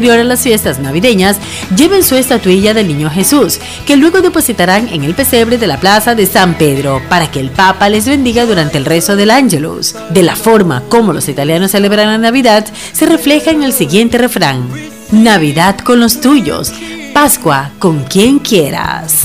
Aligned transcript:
a 0.00 0.22
las 0.22 0.42
fiestas 0.42 0.78
navideñas, 0.78 1.38
lleven 1.76 2.04
su 2.04 2.14
estatuilla 2.14 2.72
del 2.72 2.86
Niño 2.86 3.10
Jesús, 3.10 3.58
que 3.84 3.96
luego 3.96 4.20
depositarán 4.20 4.86
en 4.90 5.02
el 5.02 5.12
pesebre 5.16 5.58
de 5.58 5.66
la 5.66 5.80
plaza 5.80 6.14
de 6.14 6.24
San 6.24 6.54
Pedro, 6.54 7.02
para 7.08 7.28
que 7.32 7.40
el 7.40 7.50
Papa 7.50 7.88
les 7.88 8.06
bendiga 8.06 8.46
durante 8.46 8.78
el 8.78 8.84
rezo 8.84 9.16
del 9.16 9.32
Ángelus. 9.32 9.96
De 10.10 10.22
la 10.22 10.36
forma 10.36 10.84
como 10.88 11.12
los 11.12 11.28
italianos 11.28 11.72
celebran 11.72 12.06
la 12.06 12.18
Navidad, 12.18 12.64
se 12.92 13.06
refleja 13.06 13.50
en 13.50 13.64
el 13.64 13.72
siguiente 13.72 14.18
refrán. 14.18 14.68
Navidad 15.10 15.76
con 15.78 15.98
los 15.98 16.20
tuyos, 16.20 16.72
Pascua 17.12 17.72
con 17.80 18.04
quien 18.04 18.38
quieras. 18.38 19.24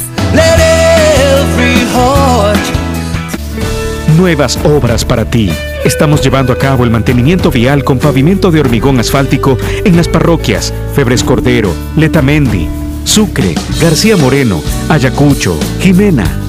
Nuevas 4.17 4.57
obras 4.65 5.05
para 5.05 5.23
ti 5.23 5.51
Estamos 5.85 6.21
llevando 6.21 6.53
a 6.53 6.57
cabo 6.57 6.85
el 6.85 6.91
mantenimiento 6.91 7.51
vial 7.51 7.83
con 7.83 7.99
pavimento 7.99 8.51
de 8.51 8.61
hormigón 8.61 8.99
asfáltico 8.99 9.57
en 9.83 9.97
las 9.97 10.07
parroquias 10.07 10.73
Febres 10.95 11.23
Cordero, 11.23 11.73
Letamendi, 11.97 12.69
Sucre, 13.03 13.53
García 13.81 14.15
Moreno, 14.15 14.61
Ayacucho, 14.89 15.59
Jimena. 15.79 16.39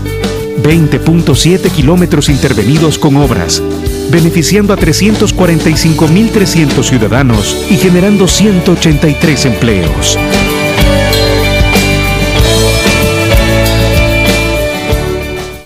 20.7 0.63 1.71
kilómetros 1.71 2.29
intervenidos 2.29 2.99
con 2.99 3.17
obras, 3.17 3.63
beneficiando 4.11 4.73
a 4.73 4.79
345.300 4.79 6.85
ciudadanos 6.85 7.57
y 7.69 7.77
generando 7.77 8.29
183 8.29 9.47
empleos. 9.47 10.17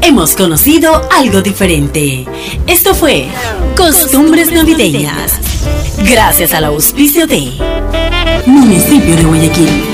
Hemos 0.00 0.36
conocido 0.36 1.06
algo 1.18 1.42
diferente. 1.42 2.26
Esto 2.66 2.94
fue 2.94 3.26
Costumbres 3.76 4.50
Navideñas. 4.52 5.49
Gracias 6.08 6.54
al 6.54 6.64
auspicio 6.64 7.26
de 7.26 7.52
Municipio 8.46 9.16
de 9.16 9.22
Guayaquil. 9.22 9.84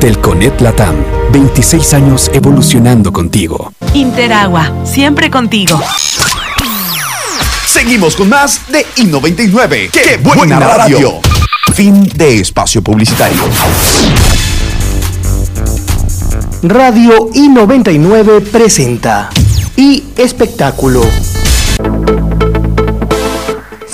Telconet 0.00 0.60
Latam, 0.60 0.94
26 1.32 1.94
años 1.94 2.30
evolucionando 2.32 3.12
contigo. 3.12 3.72
Interagua, 3.94 4.72
siempre 4.84 5.30
contigo. 5.30 5.80
Seguimos 7.66 8.16
con 8.16 8.28
más 8.28 8.70
de 8.70 8.86
I99. 8.96 9.90
¡Qué, 9.90 10.16
buena, 10.18 10.60
radio! 10.60 11.20
Fin 11.74 12.08
de 12.14 12.40
espacio 12.40 12.82
publicitario. 12.82 13.38
Radio 16.62 17.30
I99 17.30 18.42
presenta 18.50 19.30
y 19.76 20.04
espectáculo. 20.16 21.02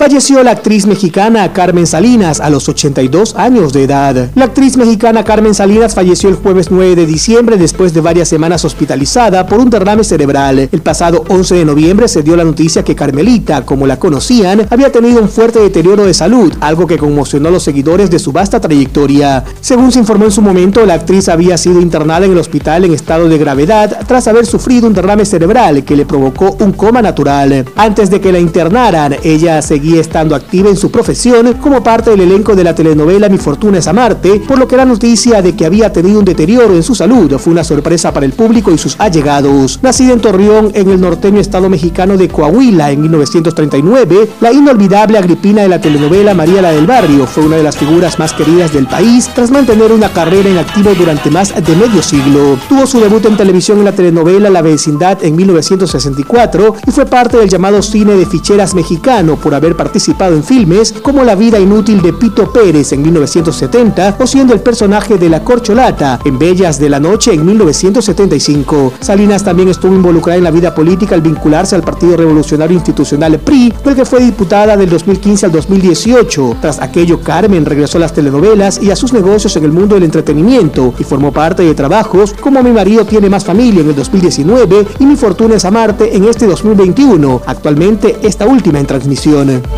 Falleció 0.05 0.43
la 0.43 0.51
actriz 0.51 0.85
mexicana 0.87 1.51
Carmen 1.55 1.87
Salinas 1.87 2.39
a 2.39 2.51
los 2.51 2.69
82 2.69 3.37
años 3.37 3.73
de 3.73 3.85
edad. 3.85 4.29
La 4.35 4.45
actriz 4.45 4.77
mexicana 4.77 5.25
Carmen 5.25 5.55
Salinas 5.55 5.95
falleció 5.95 6.29
el 6.29 6.35
jueves 6.35 6.71
9 6.71 6.95
de 6.95 7.07
diciembre 7.07 7.57
después 7.57 7.95
de 7.95 8.03
varias 8.03 8.29
semanas 8.29 8.67
hospitalizada 8.67 9.47
por 9.47 9.61
un 9.61 9.71
derrame 9.71 10.05
cerebral. 10.05 10.69
El 10.71 10.83
pasado 10.83 11.25
11 11.27 11.55
de 11.55 11.65
noviembre 11.65 12.07
se 12.09 12.23
dio 12.23 12.37
la 12.37 12.45
noticia 12.45 12.85
que 12.85 12.95
Carmelita, 12.95 13.65
como 13.65 13.87
la 13.87 13.99
conocían, 13.99 14.67
había 14.69 14.93
tenido 14.93 15.23
un 15.23 15.31
fuerte 15.31 15.61
deterioro 15.61 16.05
de 16.05 16.13
salud, 16.13 16.53
algo 16.61 16.87
que 16.87 16.99
conmocionó 16.99 17.49
a 17.49 17.53
los 17.53 17.63
seguidores 17.63 18.11
de 18.11 18.19
su 18.19 18.31
vasta 18.31 18.61
trayectoria. 18.61 19.43
Según 19.63 19.91
se 19.91 20.01
informó 20.01 20.27
en 20.27 20.33
su 20.33 20.43
momento, 20.43 20.85
la 20.85 20.95
actriz 20.95 21.31
había 21.31 21.57
sido 21.57 21.81
internada 21.81 22.27
en 22.27 22.33
el 22.33 22.39
hospital 22.39 22.85
en 22.85 22.93
estado 22.93 23.27
de 23.27 23.39
gravedad 23.39 24.01
tras 24.07 24.29
haber 24.29 24.45
sufrido 24.45 24.87
un 24.87 24.93
derrame 24.93 25.25
cerebral 25.25 25.83
que 25.83 25.97
le 25.97 26.05
provocó 26.05 26.59
un 26.61 26.73
coma 26.73 27.01
natural. 27.01 27.65
Antes 27.75 28.11
de 28.11 28.21
que 28.21 28.33
la 28.33 28.39
internaran, 28.39 29.17
ella 29.25 29.63
seguía 29.63 29.94
estando 30.01 30.35
activa 30.35 30.71
en 30.71 30.77
su 30.77 30.91
profesión 30.91 31.55
como 31.55 31.83
parte 31.83 32.11
del 32.11 32.21
elenco 32.21 32.55
de 32.55 32.65
la 32.65 32.75
telenovela 32.75 33.29
Mi 33.29 33.39
Fortuna 33.39 33.79
es 33.79 33.87
Amarte, 33.87 34.41
por 34.47 34.59
lo 34.59 34.69
que 34.69 34.77
la 34.77 34.85
noticia 34.85 35.43
de 35.43 35.55
que 35.55 35.67
había 35.67 35.93
tenido 35.93 36.19
un 36.19 36.25
deterioro 36.25 36.75
en 36.75 36.83
su 36.83 36.95
salud 36.95 37.33
fue 37.39 37.53
una 37.53 37.65
sorpresa 37.65 38.13
para 38.13 38.27
el 38.27 38.33
público 38.33 38.71
y 38.71 38.79
sus 38.79 38.97
allegados. 38.99 39.81
Nacida 39.83 40.13
en 40.13 40.21
Torreón, 40.21 40.71
en 40.75 40.91
el 40.91 41.01
norteño 41.01 41.41
estado 41.41 41.69
mexicano 41.69 42.17
de 42.17 42.29
Coahuila 42.29 42.91
en 42.91 43.01
1939, 43.03 44.31
la 44.41 44.53
inolvidable 44.53 45.19
Agripina 45.19 45.63
de 45.63 45.69
la 45.69 45.81
telenovela 45.81 46.35
María 46.35 46.63
la 46.63 46.73
del 46.73 46.87
Barrio 46.87 47.27
fue 47.27 47.45
una 47.45 47.57
de 47.57 47.63
las 47.63 47.77
figuras 47.77 48.19
más 48.19 48.33
queridas 48.33 48.73
del 48.73 48.87
país 48.87 49.31
tras 49.35 49.51
mantener 49.51 49.93
una 49.93 50.13
carrera 50.13 50.49
en 50.49 50.59
activo 50.59 50.91
durante 50.95 51.31
más 51.31 51.55
de 51.55 51.77
medio 51.77 52.03
siglo. 52.03 52.59
Tuvo 52.69 52.87
su 52.87 53.01
debut 53.01 53.25
en 53.27 53.37
televisión 53.37 53.79
en 53.79 53.85
la 53.85 53.93
telenovela 53.93 54.51
La 54.51 54.63
Vecindad 54.63 55.23
en 55.25 55.37
1964 55.37 56.77
y 56.87 56.91
fue 56.91 57.07
parte 57.07 57.39
del 57.39 57.49
llamado 57.49 57.83
cine 57.83 58.15
de 58.15 58.27
ficheras 58.27 58.75
mexicano 58.75 59.37
por 59.37 59.55
haber 59.55 59.77
participado 59.85 60.35
en 60.35 60.43
filmes 60.43 60.95
como 61.03 61.25
La 61.25 61.35
vida 61.35 61.61
inútil 61.61 62.01
de 62.01 62.15
Pito 62.15 62.51
Pérez 62.51 62.95
en 62.95 63.03
1970 63.03 64.17
o 64.19 64.27
siendo 64.27 64.55
el 64.55 64.61
personaje 64.61 65.19
de 65.19 65.29
La 65.29 65.45
Corcholata 65.45 66.19
en 66.25 66.39
Bellas 66.39 66.79
de 66.79 66.89
la 66.89 66.99
Noche 66.99 67.35
en 67.35 67.45
1975. 67.45 68.95
Salinas 69.01 69.45
también 69.45 69.69
estuvo 69.69 69.95
involucrada 69.95 70.39
en 70.39 70.45
la 70.45 70.51
vida 70.51 70.75
política 70.75 71.15
al 71.15 71.21
vincularse 71.21 71.75
al 71.75 71.83
Partido 71.83 72.17
Revolucionario 72.17 72.75
Institucional 72.75 73.39
PRI, 73.41 73.75
del 73.85 73.95
que 73.95 74.07
fue 74.07 74.21
diputada 74.21 74.75
del 74.75 74.89
2015 74.89 75.47
al 75.47 75.53
2018. 75.53 76.57
Tras 76.63 76.81
aquello, 76.81 77.21
Carmen 77.21 77.67
regresó 77.67 77.99
a 77.99 78.01
las 78.01 78.15
telenovelas 78.15 78.83
y 78.83 78.91
a 78.91 78.97
sus 78.97 79.13
negocios 79.13 79.55
en 79.57 79.65
el 79.65 79.73
mundo 79.73 79.97
del 79.97 80.05
entretenimiento 80.05 80.95
y 80.99 81.05
formó 81.05 81.31
parte 81.31 81.63
de 81.63 81.75
trabajos 81.75 82.33
como 82.41 82.63
Mi 82.63 82.73
marido 82.73 83.05
tiene 83.05 83.29
más 83.29 83.45
familia 83.45 83.83
en 83.83 83.91
el 83.91 83.97
2019 83.97 84.87
y 84.99 85.05
Mi 85.05 85.17
fortuna 85.17 85.57
es 85.57 85.67
amarte 85.67 86.17
en 86.17 86.25
este 86.25 86.47
2021, 86.47 87.43
actualmente 87.45 88.17
esta 88.23 88.47
última 88.47 88.81
en 88.81 88.87
transmisión. 88.87 89.74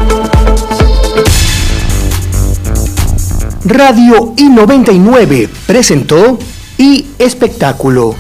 Radio 3.64 4.34
I99 4.36 5.48
presentó 5.66 6.38
y 6.78 7.06
espectáculo. 7.18 8.14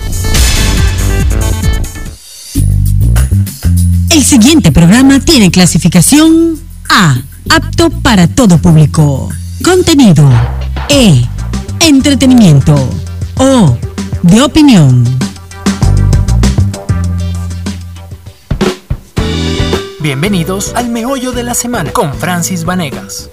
El 4.10 4.24
siguiente 4.24 4.72
programa 4.72 5.20
tiene 5.20 5.50
clasificación 5.50 6.58
A, 6.90 7.20
apto 7.48 7.90
para 7.90 8.26
todo 8.26 8.58
público. 8.58 9.28
Contenido 9.62 10.28
E, 10.88 11.22
entretenimiento 11.80 12.74
O, 13.36 13.76
de 14.22 14.42
opinión. 14.42 15.04
Bienvenidos 20.06 20.72
al 20.76 20.88
Meollo 20.88 21.32
de 21.32 21.42
la 21.42 21.52
Semana 21.52 21.92
con 21.92 22.14
Francis 22.14 22.64
Vanegas. 22.64 23.28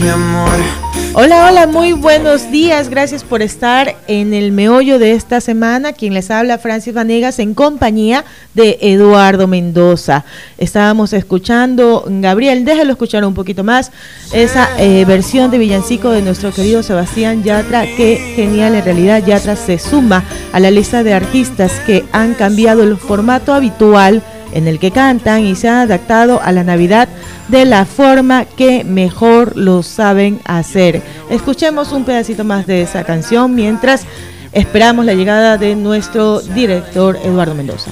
mi 0.00 0.08
amor. 0.08 0.79
Hola, 1.12 1.48
hola, 1.48 1.66
muy 1.66 1.92
buenos 1.92 2.52
días. 2.52 2.88
Gracias 2.88 3.24
por 3.24 3.42
estar 3.42 3.96
en 4.06 4.32
el 4.32 4.52
meollo 4.52 5.00
de 5.00 5.12
esta 5.12 5.40
semana. 5.40 5.92
Quien 5.92 6.14
les 6.14 6.30
habla, 6.30 6.56
Francis 6.58 6.94
Vanegas, 6.94 7.40
en 7.40 7.52
compañía 7.52 8.24
de 8.54 8.78
Eduardo 8.80 9.48
Mendoza. 9.48 10.24
Estábamos 10.56 11.12
escuchando, 11.12 12.04
Gabriel, 12.06 12.64
déjalo 12.64 12.92
escuchar 12.92 13.24
un 13.24 13.34
poquito 13.34 13.64
más, 13.64 13.90
esa 14.32 14.68
eh, 14.78 15.04
versión 15.04 15.50
de 15.50 15.58
Villancico 15.58 16.10
de 16.10 16.22
nuestro 16.22 16.52
querido 16.52 16.84
Sebastián 16.84 17.42
Yatra. 17.42 17.86
Qué 17.96 18.34
genial, 18.36 18.76
en 18.76 18.84
realidad 18.84 19.26
Yatra 19.26 19.56
se 19.56 19.80
suma 19.80 20.22
a 20.52 20.60
la 20.60 20.70
lista 20.70 21.02
de 21.02 21.12
artistas 21.12 21.72
que 21.86 22.04
han 22.12 22.34
cambiado 22.34 22.84
el 22.84 22.96
formato 22.96 23.52
habitual 23.52 24.22
en 24.52 24.68
el 24.68 24.78
que 24.78 24.90
cantan 24.90 25.44
y 25.44 25.54
se 25.54 25.68
han 25.68 25.76
adaptado 25.76 26.40
a 26.42 26.52
la 26.52 26.64
Navidad 26.64 27.08
de 27.48 27.64
la 27.64 27.84
forma 27.84 28.44
que 28.44 28.84
mejor 28.84 29.56
lo 29.56 29.82
saben 29.82 30.40
hacer. 30.44 31.02
Escuchemos 31.30 31.92
un 31.92 32.04
pedacito 32.04 32.44
más 32.44 32.66
de 32.66 32.82
esa 32.82 33.04
canción 33.04 33.54
mientras 33.54 34.04
esperamos 34.52 35.04
la 35.04 35.14
llegada 35.14 35.56
de 35.58 35.74
nuestro 35.76 36.40
director 36.40 37.18
Eduardo 37.22 37.54
Mendoza. 37.54 37.90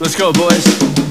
Let's 0.00 0.16
go, 0.16 0.32
boys. 0.32 1.09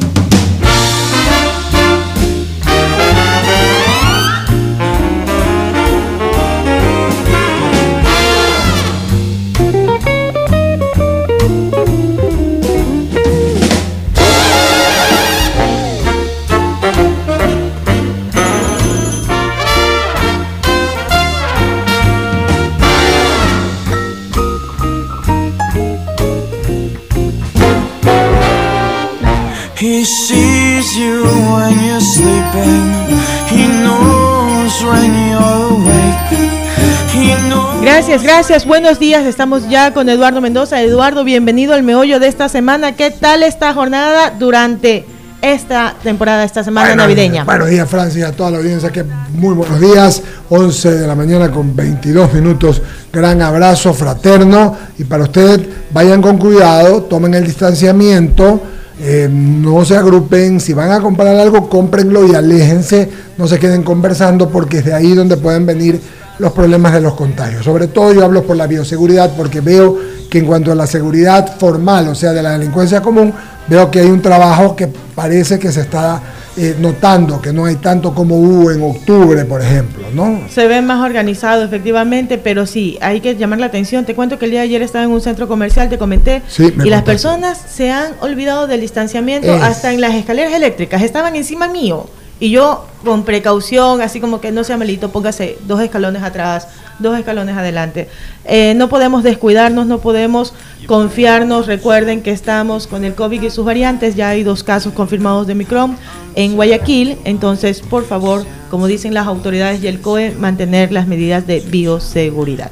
Gracias, 37.82 38.24
gracias. 38.24 38.66
Buenos 38.66 39.00
días. 39.00 39.26
Estamos 39.26 39.68
ya 39.70 39.94
con 39.94 40.10
Eduardo 40.10 40.42
Mendoza. 40.42 40.82
Eduardo, 40.82 41.24
bienvenido 41.24 41.74
al 41.74 41.84
meollo 41.84 42.20
de 42.20 42.28
esta 42.28 42.48
semana. 42.48 42.96
¿Qué 42.96 43.12
tal 43.12 43.44
esta 43.44 43.74
jornada 43.74 44.36
durante 44.38 45.06
esta 45.42 45.96
temporada, 46.04 46.44
esta 46.44 46.64
semana 46.64 46.96
navideña? 46.96 47.44
Buenos 47.44 47.70
días, 47.70 47.90
Francia, 47.90 48.28
a 48.28 48.32
toda 48.32 48.52
la 48.52 48.58
audiencia. 48.58 48.92
Que 48.92 49.04
muy 49.34 49.54
buenos 49.54 49.80
días. 49.80 50.22
11 50.50 50.92
de 50.98 51.08
la 51.08 51.16
mañana 51.16 51.52
con 51.52 51.76
22 51.76 52.34
minutos. 52.34 52.82
Gran 53.12 53.42
abrazo 53.42 53.94
fraterno. 53.94 54.78
Y 54.98 55.04
para 55.04 55.24
usted, 55.24 55.68
vayan 55.92 56.22
con 56.22 56.38
cuidado, 56.38 57.04
tomen 57.04 57.34
el 57.34 57.46
distanciamiento. 57.46 58.62
Eh, 59.02 59.30
no 59.32 59.86
se 59.86 59.96
agrupen, 59.96 60.60
si 60.60 60.74
van 60.74 60.92
a 60.92 61.00
comprar 61.00 61.36
algo, 61.38 61.70
cómprenlo 61.70 62.28
y 62.28 62.36
aléjense, 62.36 63.10
no 63.38 63.48
se 63.48 63.58
queden 63.58 63.84
conversando 63.84 64.50
porque 64.50 64.80
es 64.80 64.86
de 64.86 64.94
ahí 64.94 65.14
donde 65.14 65.38
pueden 65.38 65.66
venir 65.66 66.02
los 66.38 66.52
problemas 66.52 66.94
de 66.94 67.02
los 67.02 67.14
contagios. 67.14 67.64
Sobre 67.64 67.88
todo 67.88 68.14
yo 68.14 68.26
hablo 68.26 68.44
por 68.44 68.58
la 68.58 68.68
bioseguridad 68.68 69.32
porque 69.38 69.62
veo 69.62 69.98
que 70.30 70.40
en 70.40 70.46
cuanto 70.46 70.72
a 70.72 70.76
la 70.76 70.86
seguridad 70.86 71.58
formal, 71.58 72.10
o 72.10 72.16
sea, 72.16 72.34
de 72.34 72.44
la 72.44 72.52
delincuencia 72.52 73.02
común, 73.02 73.34
veo 73.68 73.90
que 73.90 74.00
hay 74.00 74.08
un 74.08 74.22
trabajo 74.22 74.76
que 74.76 74.88
parece 74.88 75.60
que 75.60 75.72
se 75.72 75.82
está 75.82 76.22
eh, 76.58 76.76
notando, 76.80 77.42
que 77.42 77.54
no 77.54 77.66
hay 77.66 77.76
tanto 77.76 78.14
como 78.14 78.36
hubo 78.36 78.72
en 78.72 78.82
octubre, 78.82 79.46
por 79.46 79.62
ejemplo, 79.62 80.08
¿no? 80.14 80.42
Se 80.50 80.68
ve 80.68 80.82
más 80.82 81.04
organizado, 81.04 81.64
efectivamente, 81.64 82.38
pero 82.38 82.66
sí, 82.66 82.98
hay 83.02 83.22
que 83.22 83.36
llamar 83.36 83.60
la 83.60 83.68
atención. 83.68 84.06
Te 84.06 84.16
cuento 84.16 84.38
que 84.40 84.46
el 84.46 84.52
día 84.52 84.62
de 84.62 84.66
ayer 84.66 84.82
estaba 84.82 85.06
en 85.06 85.12
un 85.12 85.22
centro 85.22 85.48
comercial, 85.48 85.90
te 85.90 85.98
comenté, 85.98 86.42
y 86.58 86.90
las 86.90 87.04
personas 87.04 87.58
se 87.58 87.92
han 87.92 88.14
olvidado 88.20 88.68
del 88.68 88.82
distanciamiento 88.82 89.54
hasta 89.54 89.94
en 89.94 90.02
las 90.02 90.16
escaleras 90.16 90.54
eléctricas, 90.54 91.02
estaban 91.02 91.36
encima 91.36 91.68
mío. 91.68 92.08
Y 92.40 92.52
yo, 92.52 92.86
con 93.04 93.26
precaución, 93.26 94.02
así 94.02 94.22
como 94.22 94.40
que 94.40 94.52
no 94.52 94.64
sea 94.64 94.78
malito, 94.78 95.10
póngase 95.10 95.58
dos 95.68 95.82
escalones 95.82 96.24
atrás, 96.24 96.68
dos 97.00 97.18
escalones 97.18 97.58
adelante. 97.58 98.08
Eh, 98.46 98.74
no 98.76 98.88
podemos 98.88 99.24
descuidarnos, 99.24 99.88
no 99.88 100.00
podemos 100.00 100.54
confiarnos. 100.88 101.68
Recuerden 101.68 102.22
que 102.22 102.32
estamos 102.32 102.88
con 102.88 103.04
el 103.04 103.14
COVID 103.14 103.42
y 103.42 103.50
sus 103.50 103.66
variantes. 103.66 104.16
Ya 104.16 104.30
hay 104.30 104.44
dos 104.44 104.64
casos 104.64 104.94
confirmados 104.94 105.48
de 105.48 105.56
Micron 105.56 105.98
en 106.36 106.56
Guayaquil. 106.56 107.18
Entonces, 107.26 107.82
por 107.82 108.06
favor, 108.06 108.46
como 108.70 108.88
dicen 108.88 109.14
las 109.14 109.28
autoridades 109.28 109.84
y 109.84 109.88
el 109.88 110.00
COE, 110.00 110.32
mantener 110.32 110.94
las 110.94 111.08
medidas 111.08 111.46
de 111.46 111.60
bioseguridad. 111.60 112.72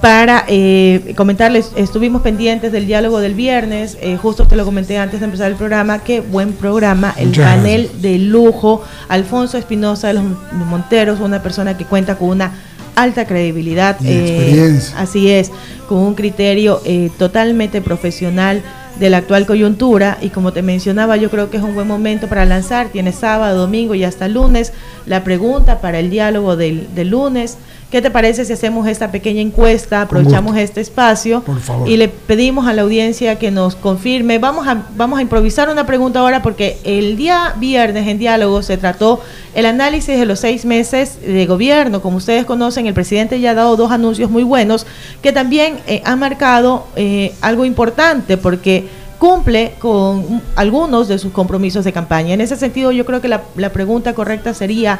para 0.00 0.44
eh, 0.48 1.14
comentarles, 1.16 1.72
estuvimos 1.76 2.22
pendientes 2.22 2.72
del 2.72 2.86
diálogo 2.86 3.20
del 3.20 3.34
viernes, 3.34 3.96
eh, 4.00 4.16
justo 4.16 4.46
te 4.46 4.56
lo 4.56 4.64
comenté 4.64 4.98
antes 4.98 5.20
de 5.20 5.26
empezar 5.26 5.50
el 5.50 5.56
programa, 5.56 6.00
qué 6.00 6.20
buen 6.20 6.52
programa, 6.52 7.14
el 7.16 7.32
panel 7.32 7.90
de 8.00 8.18
lujo, 8.18 8.82
Alfonso 9.08 9.58
Espinosa 9.58 10.08
de 10.08 10.14
los 10.14 10.24
Monteros, 10.52 11.20
una 11.20 11.42
persona 11.42 11.76
que 11.76 11.84
cuenta 11.84 12.16
con 12.16 12.28
una 12.28 12.52
alta 12.96 13.26
credibilidad, 13.26 13.96
eh, 14.02 14.80
así 14.96 15.30
es, 15.30 15.52
con 15.88 15.98
un 15.98 16.14
criterio 16.14 16.80
eh, 16.84 17.10
totalmente 17.18 17.80
profesional, 17.80 18.62
de 18.98 19.10
la 19.10 19.18
actual 19.18 19.46
coyuntura 19.46 20.18
y 20.20 20.30
como 20.30 20.52
te 20.52 20.62
mencionaba 20.62 21.16
yo 21.16 21.30
creo 21.30 21.50
que 21.50 21.58
es 21.58 21.62
un 21.62 21.74
buen 21.74 21.86
momento 21.86 22.28
para 22.28 22.44
lanzar, 22.44 22.88
tiene 22.88 23.12
sábado, 23.12 23.60
domingo 23.60 23.94
y 23.94 24.04
hasta 24.04 24.28
lunes 24.28 24.72
la 25.06 25.22
pregunta 25.24 25.80
para 25.80 25.98
el 25.98 26.10
diálogo 26.10 26.56
del, 26.56 26.94
del 26.94 27.10
lunes. 27.10 27.58
¿Qué 27.90 28.02
te 28.02 28.10
parece 28.10 28.44
si 28.44 28.52
hacemos 28.52 28.88
esta 28.88 29.12
pequeña 29.12 29.40
encuesta, 29.40 30.02
aprovechamos 30.02 30.56
este 30.56 30.80
espacio 30.80 31.44
y 31.86 31.96
le 31.96 32.08
pedimos 32.08 32.66
a 32.66 32.72
la 32.72 32.82
audiencia 32.82 33.38
que 33.38 33.52
nos 33.52 33.76
confirme? 33.76 34.40
Vamos 34.40 34.66
a, 34.66 34.86
vamos 34.96 35.20
a 35.20 35.22
improvisar 35.22 35.68
una 35.68 35.86
pregunta 35.86 36.18
ahora 36.18 36.42
porque 36.42 36.78
el 36.82 37.16
día 37.16 37.54
viernes 37.58 38.08
en 38.08 38.18
diálogo 38.18 38.62
se 38.62 38.76
trató 38.76 39.20
el 39.54 39.66
análisis 39.66 40.18
de 40.18 40.26
los 40.26 40.40
seis 40.40 40.64
meses 40.64 41.20
de 41.20 41.46
gobierno. 41.46 42.02
Como 42.02 42.16
ustedes 42.16 42.44
conocen, 42.44 42.88
el 42.88 42.94
presidente 42.94 43.38
ya 43.38 43.52
ha 43.52 43.54
dado 43.54 43.76
dos 43.76 43.92
anuncios 43.92 44.32
muy 44.32 44.42
buenos 44.42 44.84
que 45.22 45.32
también 45.32 45.78
eh, 45.86 46.02
han 46.04 46.18
marcado 46.18 46.88
eh, 46.96 47.34
algo 47.40 47.64
importante 47.64 48.36
porque 48.36 48.88
cumple 49.20 49.74
con 49.78 50.42
algunos 50.56 51.06
de 51.06 51.20
sus 51.20 51.30
compromisos 51.30 51.84
de 51.84 51.92
campaña. 51.92 52.34
En 52.34 52.40
ese 52.40 52.56
sentido, 52.56 52.90
yo 52.90 53.06
creo 53.06 53.20
que 53.20 53.28
la, 53.28 53.42
la 53.54 53.70
pregunta 53.70 54.12
correcta 54.12 54.54
sería 54.54 54.98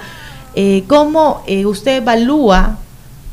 eh, 0.57 0.85
¿Cómo 0.89 1.43
eh, 1.47 1.67
usted 1.67 1.99
evalúa 1.99 2.79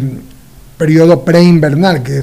periodo 0.76 1.25
preinvernal, 1.25 2.02
que 2.02 2.23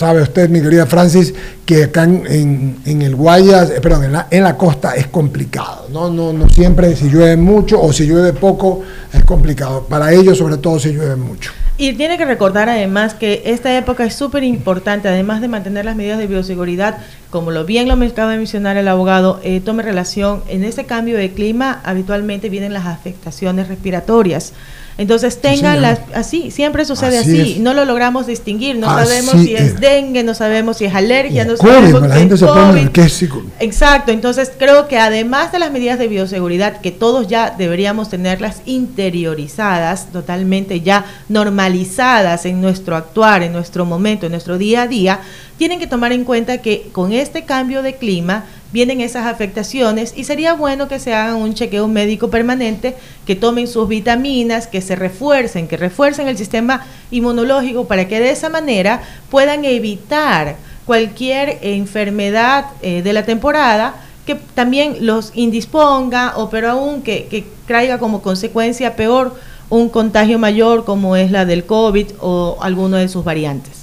sabe 0.00 0.22
usted, 0.22 0.48
mi 0.48 0.62
querida 0.62 0.86
Francis, 0.86 1.34
que 1.66 1.84
acá 1.84 2.04
en, 2.04 2.76
en- 2.86 3.02
el 3.02 3.14
Guayas, 3.14 3.68
eh, 3.68 3.82
perdón, 3.82 4.04
en 4.04 4.12
la, 4.12 4.28
en 4.30 4.42
la 4.44 4.56
costa 4.56 4.94
es 4.96 5.08
complicado, 5.08 5.88
¿no? 5.92 6.08
No, 6.08 6.32
no 6.32 6.48
siempre 6.48 6.96
si 6.96 7.10
llueve 7.10 7.36
mucho 7.36 7.78
o 7.78 7.92
si 7.92 8.06
llueve 8.06 8.32
poco 8.32 8.80
es 9.12 9.22
complicado. 9.24 9.84
Para 9.90 10.10
ellos, 10.14 10.38
sobre 10.38 10.56
todo, 10.56 10.78
si 10.78 10.92
llueve 10.94 11.16
mucho. 11.16 11.52
Y 11.76 11.92
tiene 11.92 12.16
que 12.16 12.24
recordar 12.24 12.70
además 12.70 13.12
que 13.12 13.42
esta 13.44 13.76
época 13.76 14.04
es 14.04 14.14
súper 14.14 14.42
importante, 14.42 15.06
además 15.08 15.42
de 15.42 15.48
mantener 15.48 15.84
las 15.84 15.96
medidas 15.96 16.18
de 16.18 16.26
bioseguridad, 16.26 16.98
como 17.28 17.50
lo 17.50 17.66
bien 17.66 17.86
lo 17.86 17.94
acaba 17.94 18.32
de 18.32 18.38
mencionar 18.38 18.78
el 18.78 18.88
abogado, 18.88 19.38
eh, 19.44 19.60
tome 19.60 19.82
relación, 19.82 20.42
en 20.48 20.64
ese 20.64 20.84
cambio 20.84 21.18
de 21.18 21.32
clima 21.32 21.80
habitualmente 21.84 22.48
vienen 22.48 22.72
las 22.72 22.86
afectaciones 22.86 23.68
respiratorias. 23.68 24.54
Entonces 25.00 25.40
tengan 25.40 25.80
las, 25.80 26.00
así, 26.14 26.50
siempre 26.50 26.84
sucede 26.84 27.16
Así 27.16 27.56
no 27.58 27.72
lo 27.72 27.86
logramos 27.86 28.26
distinguir, 28.26 28.76
no 28.76 28.90
Así 28.90 29.08
sabemos 29.08 29.46
si 29.46 29.54
es 29.54 29.62
es. 29.62 29.80
dengue, 29.80 30.22
no 30.22 30.34
sabemos 30.34 30.76
si 30.76 30.84
es 30.84 30.94
alergia, 30.94 31.46
no 31.46 31.56
COVID, 31.56 31.70
sabemos 31.70 32.02
la 32.02 32.12
si 32.12 32.18
gente 32.18 32.34
es 32.34 32.40
se 32.40 32.46
pone 32.46 32.90
es 32.94 33.24
Exacto, 33.60 34.12
entonces 34.12 34.52
creo 34.58 34.88
que 34.88 34.98
además 34.98 35.52
de 35.52 35.58
las 35.58 35.72
medidas 35.72 35.98
de 35.98 36.06
bioseguridad 36.06 36.82
que 36.82 36.90
todos 36.90 37.28
ya 37.28 37.48
deberíamos 37.56 38.10
tenerlas 38.10 38.60
interiorizadas, 38.66 40.12
totalmente 40.12 40.82
ya 40.82 41.06
normalizadas 41.30 42.44
en 42.44 42.60
nuestro 42.60 42.94
actuar, 42.94 43.42
en 43.42 43.54
nuestro 43.54 43.86
momento, 43.86 44.26
en 44.26 44.32
nuestro 44.32 44.58
día 44.58 44.82
a 44.82 44.86
día, 44.86 45.20
tienen 45.56 45.78
que 45.78 45.86
tomar 45.86 46.12
en 46.12 46.24
cuenta 46.24 46.58
que 46.58 46.90
con 46.92 47.14
este 47.14 47.46
cambio 47.46 47.82
de 47.82 47.94
clima 47.94 48.44
vienen 48.72 49.00
esas 49.00 49.26
afectaciones 49.26 50.12
y 50.16 50.24
sería 50.24 50.54
bueno 50.54 50.88
que 50.88 50.98
se 50.98 51.14
hagan 51.14 51.36
un 51.36 51.54
chequeo 51.54 51.88
médico 51.88 52.30
permanente, 52.30 52.96
que 53.26 53.36
tomen 53.36 53.66
sus 53.66 53.88
vitaminas, 53.88 54.66
que 54.66 54.80
se 54.80 54.96
refuercen, 54.96 55.68
que 55.68 55.76
refuercen 55.76 56.28
el 56.28 56.38
sistema 56.38 56.86
inmunológico 57.10 57.86
para 57.86 58.08
que 58.08 58.20
de 58.20 58.30
esa 58.30 58.48
manera 58.48 59.02
puedan 59.30 59.64
evitar 59.64 60.56
cualquier 60.86 61.58
enfermedad 61.62 62.66
eh, 62.82 63.02
de 63.02 63.12
la 63.12 63.24
temporada 63.24 63.94
que 64.26 64.34
también 64.34 65.06
los 65.06 65.32
indisponga 65.34 66.34
o 66.36 66.50
pero 66.50 66.70
aún 66.70 67.02
que, 67.02 67.26
que 67.26 67.44
traiga 67.66 67.98
como 67.98 68.22
consecuencia 68.22 68.96
peor 68.96 69.34
un 69.70 69.88
contagio 69.88 70.38
mayor 70.38 70.84
como 70.84 71.16
es 71.16 71.30
la 71.30 71.44
del 71.44 71.64
COVID 71.64 72.12
o 72.20 72.58
alguno 72.60 72.96
de 72.96 73.08
sus 73.08 73.24
variantes. 73.24 73.79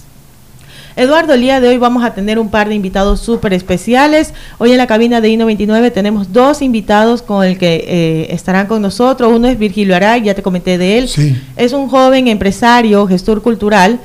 Eduardo, 0.98 1.36
el 1.36 1.42
día 1.42 1.60
de 1.60 1.68
hoy 1.68 1.78
vamos 1.78 2.04
a 2.04 2.16
tener 2.16 2.40
un 2.40 2.50
par 2.50 2.70
de 2.70 2.74
invitados 2.74 3.20
súper 3.20 3.54
especiales. 3.54 4.34
Hoy 4.58 4.72
en 4.72 4.78
la 4.78 4.88
cabina 4.88 5.22
de 5.22 5.30
I99 5.30 5.94
tenemos 5.94 6.34
dos 6.34 6.64
invitados 6.64 7.22
con 7.22 7.46
el 7.46 7.60
que 7.60 7.86
eh, 7.88 8.34
estarán 8.34 8.66
con 8.66 8.82
nosotros. 8.82 9.32
Uno 9.32 9.48
es 9.48 9.60
Virgilio 9.60 9.96
Aray, 9.96 10.24
ya 10.24 10.34
te 10.34 10.42
comenté 10.42 10.80
de 10.80 10.98
él. 10.98 11.08
Sí. 11.08 11.40
Es 11.56 11.74
un 11.74 11.88
joven 11.88 12.28
empresario, 12.28 13.06
gestor 13.06 13.44
cultural, 13.44 14.00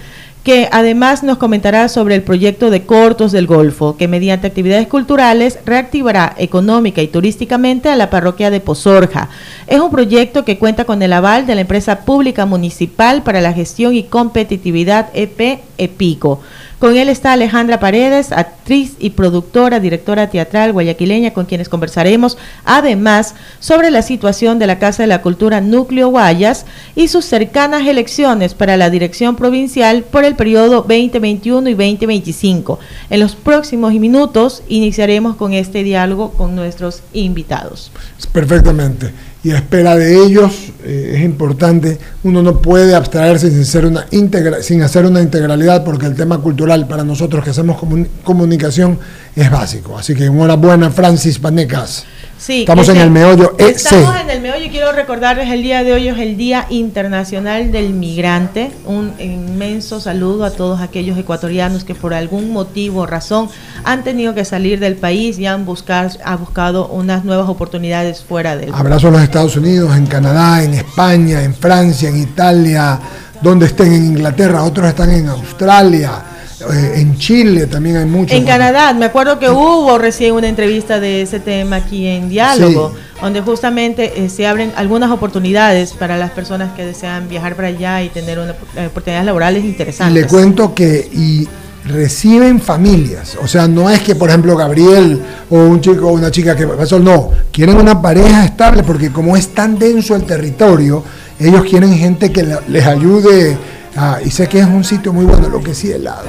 que 0.44 0.68
además 0.70 1.22
nos 1.22 1.38
comentará 1.38 1.88
sobre 1.88 2.14
el 2.14 2.22
proyecto 2.24 2.68
de 2.68 2.82
Cortos 2.82 3.32
del 3.32 3.46
Golfo, 3.46 3.96
que 3.96 4.06
mediante 4.06 4.48
actividades 4.48 4.86
culturales 4.86 5.60
reactivará 5.64 6.34
económica 6.36 7.00
y 7.00 7.08
turísticamente 7.08 7.88
a 7.88 7.96
la 7.96 8.10
parroquia 8.10 8.50
de 8.50 8.60
Pozorja. 8.60 9.30
Es 9.66 9.80
un 9.80 9.90
proyecto 9.90 10.44
que 10.44 10.58
cuenta 10.58 10.84
con 10.84 11.00
el 11.00 11.14
aval 11.14 11.46
de 11.46 11.54
la 11.54 11.62
empresa 11.62 12.00
pública 12.00 12.44
municipal 12.44 13.22
para 13.22 13.40
la 13.40 13.54
gestión 13.54 13.94
y 13.94 14.02
competitividad 14.02 15.08
EP 15.14 15.60
EPICO. 15.78 16.40
Con 16.82 16.96
él 16.96 17.08
está 17.08 17.32
Alejandra 17.32 17.78
Paredes, 17.78 18.32
actriz 18.32 18.96
y 18.98 19.10
productora, 19.10 19.78
directora 19.78 20.30
teatral 20.30 20.72
guayaquileña, 20.72 21.32
con 21.32 21.46
quienes 21.46 21.68
conversaremos 21.68 22.38
además 22.64 23.36
sobre 23.60 23.92
la 23.92 24.02
situación 24.02 24.58
de 24.58 24.66
la 24.66 24.80
Casa 24.80 25.04
de 25.04 25.06
la 25.06 25.22
Cultura 25.22 25.60
Núcleo 25.60 26.08
Guayas 26.08 26.66
y 26.96 27.06
sus 27.06 27.24
cercanas 27.24 27.86
elecciones 27.86 28.54
para 28.54 28.76
la 28.76 28.90
dirección 28.90 29.36
provincial 29.36 30.02
por 30.02 30.24
el 30.24 30.34
periodo 30.34 30.82
2021 30.82 31.68
y 31.68 31.74
2025. 31.74 32.80
En 33.10 33.20
los 33.20 33.36
próximos 33.36 33.94
minutos 33.94 34.64
iniciaremos 34.66 35.36
con 35.36 35.52
este 35.52 35.84
diálogo 35.84 36.32
con 36.32 36.56
nuestros 36.56 37.04
invitados. 37.12 37.92
Perfectamente. 38.32 39.12
Y 39.44 39.50
a 39.50 39.56
espera 39.56 39.96
de 39.96 40.24
ellos 40.24 40.52
eh, 40.84 41.14
es 41.16 41.24
importante, 41.24 41.98
uno 42.22 42.42
no 42.42 42.60
puede 42.62 42.94
abstraerse 42.94 43.50
sin, 43.50 43.64
ser 43.64 43.86
una 43.86 44.06
integra- 44.10 44.62
sin 44.62 44.82
hacer 44.82 45.04
una 45.04 45.20
integralidad 45.20 45.82
porque 45.84 46.06
el 46.06 46.14
tema 46.14 46.38
cultural 46.38 46.86
para 46.86 47.02
nosotros 47.02 47.42
que 47.42 47.50
hacemos 47.50 47.76
comuni- 47.80 48.06
comunicación 48.22 48.98
es 49.34 49.50
básico. 49.50 49.98
Así 49.98 50.14
que 50.14 50.26
enhorabuena 50.26 50.90
Francis 50.90 51.38
Panecas. 51.40 52.04
Sí, 52.42 52.62
Estamos 52.62 52.88
es 52.88 52.96
en 52.96 53.00
el 53.00 53.10
meollo 53.12 53.54
EC. 53.56 53.76
Estamos 53.76 54.16
en 54.20 54.28
el 54.28 54.40
meollo 54.40 54.64
y 54.64 54.68
quiero 54.68 54.90
recordarles 54.90 55.48
el 55.48 55.62
día 55.62 55.84
de 55.84 55.92
hoy 55.92 56.08
es 56.08 56.18
el 56.18 56.36
Día 56.36 56.66
Internacional 56.70 57.70
del 57.70 57.90
Migrante. 57.90 58.72
Un 58.84 59.12
inmenso 59.20 60.00
saludo 60.00 60.44
a 60.44 60.50
todos 60.50 60.80
aquellos 60.80 61.16
ecuatorianos 61.16 61.84
que 61.84 61.94
por 61.94 62.14
algún 62.14 62.52
motivo 62.52 63.02
o 63.02 63.06
razón 63.06 63.48
han 63.84 64.02
tenido 64.02 64.34
que 64.34 64.44
salir 64.44 64.80
del 64.80 64.96
país 64.96 65.38
y 65.38 65.46
han, 65.46 65.64
buscar, 65.64 66.10
han 66.24 66.40
buscado 66.40 66.88
unas 66.88 67.24
nuevas 67.24 67.48
oportunidades 67.48 68.24
fuera 68.24 68.56
del 68.56 68.74
Abrazo 68.74 69.06
a 69.06 69.10
los 69.12 69.22
Estados 69.22 69.56
Unidos, 69.56 69.96
en 69.96 70.06
Canadá, 70.06 70.64
en 70.64 70.74
España, 70.74 71.44
en 71.44 71.54
Francia, 71.54 72.08
en 72.08 72.22
Italia, 72.22 72.98
donde 73.40 73.66
estén 73.66 73.92
en 73.92 74.04
Inglaterra, 74.04 74.64
otros 74.64 74.88
están 74.88 75.10
en 75.10 75.28
Australia, 75.28 76.10
eh, 76.10 76.31
en 76.70 77.16
Chile 77.18 77.66
también 77.66 77.96
hay 77.96 78.04
muchos. 78.06 78.36
En 78.36 78.44
Canadá, 78.44 78.92
me 78.92 79.06
acuerdo 79.06 79.38
que 79.38 79.50
hubo 79.50 79.98
recién 79.98 80.34
una 80.34 80.48
entrevista 80.48 81.00
de 81.00 81.22
ese 81.22 81.40
tema 81.40 81.76
aquí 81.76 82.06
en 82.06 82.28
Diálogo, 82.28 82.92
donde 83.20 83.40
justamente 83.40 84.24
eh, 84.24 84.28
se 84.28 84.46
abren 84.46 84.72
algunas 84.76 85.10
oportunidades 85.10 85.92
para 85.92 86.16
las 86.16 86.30
personas 86.32 86.72
que 86.74 86.84
desean 86.84 87.28
viajar 87.28 87.54
para 87.56 87.68
allá 87.68 88.02
y 88.02 88.08
tener 88.08 88.38
una, 88.38 88.52
eh, 88.76 88.86
oportunidades 88.86 89.26
laborales 89.26 89.64
Y 89.64 89.68
interesantes. 89.68 90.22
le 90.22 90.28
cuento 90.28 90.74
que 90.74 91.08
y 91.12 91.48
reciben 91.84 92.60
familias, 92.60 93.36
o 93.42 93.48
sea, 93.48 93.66
no 93.66 93.90
es 93.90 94.00
que 94.02 94.14
por 94.14 94.28
ejemplo 94.28 94.56
Gabriel 94.56 95.20
o 95.50 95.56
un 95.56 95.80
chico 95.80 96.06
o 96.06 96.12
una 96.12 96.30
chica 96.30 96.54
que 96.54 96.64
pasó, 96.66 97.00
no, 97.00 97.30
quieren 97.52 97.76
una 97.76 98.00
pareja 98.00 98.44
estable 98.44 98.84
porque 98.84 99.10
como 99.10 99.36
es 99.36 99.48
tan 99.48 99.76
denso 99.78 100.14
el 100.14 100.22
territorio, 100.22 101.02
ellos 101.40 101.64
quieren 101.68 101.92
gente 101.96 102.30
que 102.30 102.44
la- 102.44 102.60
les 102.68 102.86
ayude 102.86 103.56
a- 103.96 104.20
y 104.24 104.30
sé 104.30 104.46
que 104.48 104.60
es 104.60 104.66
un 104.66 104.84
sitio 104.84 105.12
muy 105.12 105.24
bueno, 105.24 105.48
lo 105.48 105.60
que 105.60 105.74
sí 105.74 105.90
helado. 105.90 106.22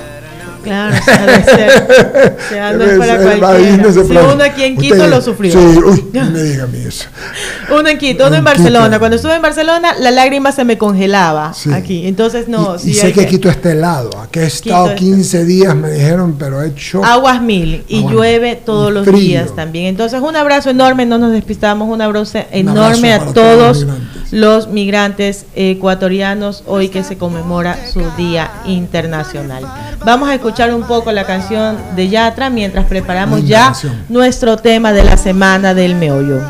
Claro, 0.64 0.96
o 0.98 1.04
sea, 1.04 1.26
debe 1.26 1.44
ser. 1.44 2.38
O 2.40 2.50
sea, 2.50 2.74
no 2.74 2.84
es 2.84 2.98
para 2.98 3.18
cualquiera. 3.40 3.94
Si 3.94 4.00
uno 4.00 4.44
aquí 4.44 4.64
en 4.64 4.78
Quito 4.78 5.08
lo 5.08 5.22
sufrió. 5.22 5.52
Sí, 5.52 5.58
uy, 5.58 6.06
no 6.14 6.32
me 6.32 6.44
diga 6.44 6.64
a 6.64 6.68
mí 6.68 6.78
eso. 6.80 7.06
Uno 7.70 7.90
en 7.90 7.98
Quito, 7.98 8.28
uno 8.28 8.36
en, 8.36 8.44
Barcelona. 8.44 9.00
Cuando 9.00 9.18
estuve 9.18 9.36
en 9.36 9.42
Barcelona, 9.42 9.94
la 10.00 10.12
lágrima 10.12 10.52
se 10.52 10.64
me 10.64 10.78
congelaba 10.78 11.54
aquí. 11.74 12.08
Entonces, 12.08 12.48
no. 12.48 12.76
Y, 12.76 12.80
sí 12.80 12.90
y 12.92 12.94
sé 12.94 13.12
que, 13.12 13.26
Quito 13.26 13.50
está 13.50 13.72
helado. 13.72 14.12
Aquí 14.22 14.40
he 14.40 14.46
estado 14.46 14.96
15 14.96 15.46
días, 15.46 15.76
me 15.76 15.92
dijeron, 15.92 16.36
pero 16.38 16.62
he 16.62 16.70
hecho. 16.70 17.04
Aguas 17.04 17.42
mil. 17.42 17.84
Y 17.88 18.08
llueve 18.08 18.56
todos 18.56 18.92
los 18.92 19.06
días 19.06 19.56
también. 19.56 19.88
Entonces, 19.88 20.22
un 20.22 20.36
abrazo 20.36 20.70
enorme, 20.70 21.06
no 21.06 21.18
nos 21.18 21.32
despistamos. 21.32 21.90
Un 21.90 22.02
abrazo 22.02 22.40
enorme 22.52 23.14
a 23.14 23.20
todos 23.34 23.86
los 24.34 24.68
migrantes 24.68 25.46
ecuatorianos 25.54 26.64
hoy 26.66 26.90
que 26.90 27.04
se 27.04 27.18
conmemora 27.20 27.78
su 27.86 28.02
Día 28.18 28.52
Internacional. 28.66 29.64
Vamos 30.04 30.28
a 30.28 30.34
escuchar 30.34 30.74
un 30.74 30.84
poco 30.84 31.12
la 31.12 31.24
canción 31.24 31.78
de 31.96 32.10
Yatra 32.10 32.50
mientras 32.50 32.88
preparamos 32.88 33.46
ya 33.46 33.74
nuestro 34.10 34.58
tema 34.58 34.92
de 34.92 35.04
la 35.04 35.18
semana 35.18 35.76
del 35.76 35.94
meollo. 35.94 36.42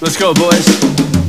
Let's 0.00 0.16
go, 0.16 0.32
boys. 0.32 1.19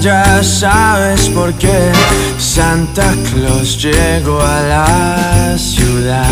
Ya 0.00 0.42
sabes 0.42 1.28
por 1.28 1.52
qué 1.54 1.92
Santa 2.38 3.14
Claus 3.30 3.76
llegó 3.82 4.40
a 4.40 4.60
la 4.62 5.58
ciudad. 5.58 6.26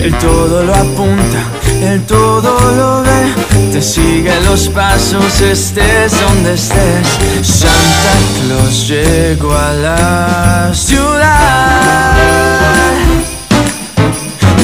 El 0.00 0.12
todo 0.18 0.64
lo 0.64 0.74
apunta, 0.74 1.42
el 1.82 2.02
todo 2.02 2.58
lo 2.76 3.02
ve, 3.02 3.72
te 3.72 3.80
sigue 3.80 4.32
los 4.44 4.68
pasos, 4.68 5.40
estés 5.40 6.12
donde 6.20 6.54
estés. 6.54 7.08
Santa 7.42 8.14
Claus 8.40 8.88
llegó 8.88 9.54
a 9.54 9.72
la 9.72 10.70
ciudad, 10.74 12.16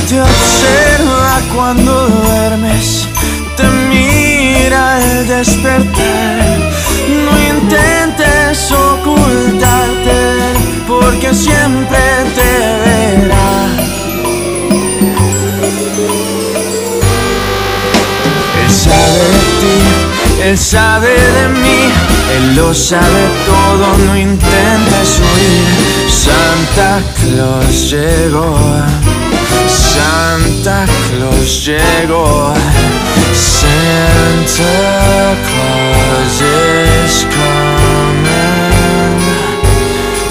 te 0.08 0.20
observa 0.20 1.40
cuando 1.54 2.08
duermes, 2.08 2.89
Él 20.50 20.58
sabe 20.58 21.10
de 21.10 21.48
mí, 21.60 21.80
Él 22.34 22.56
lo 22.56 22.74
sabe 22.74 23.22
todo, 23.46 23.96
no 24.04 24.16
intentes 24.16 25.20
huir. 25.20 26.10
Santa 26.10 27.00
Claus 27.20 27.88
llegó, 27.88 28.58
Santa 29.68 30.86
Claus 31.08 31.64
llegó, 31.64 32.52
Santa 33.32 34.74
Claus 35.46 36.40
is 36.42 37.14
coming 37.36 38.42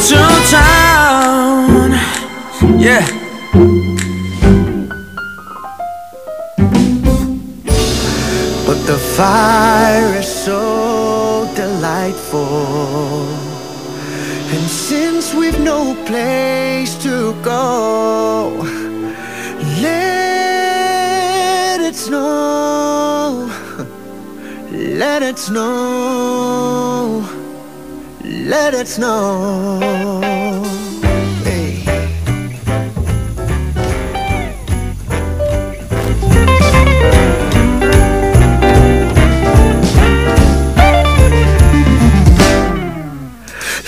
to 0.06 0.20
town. 0.52 1.98
Yeah. 2.78 3.29
Fire 9.20 10.16
is 10.16 10.32
so 10.46 11.52
delightful. 11.54 13.28
And 14.54 14.66
since 14.70 15.34
we've 15.34 15.60
no 15.60 15.94
place 16.06 16.96
to 17.04 17.34
go, 17.44 18.50
let 19.82 21.82
it 21.82 21.96
snow. 21.96 23.52
Let 24.72 25.22
it 25.22 25.38
snow. 25.38 27.28
Let 28.24 28.74
it 28.74 28.88
snow. 28.88 30.19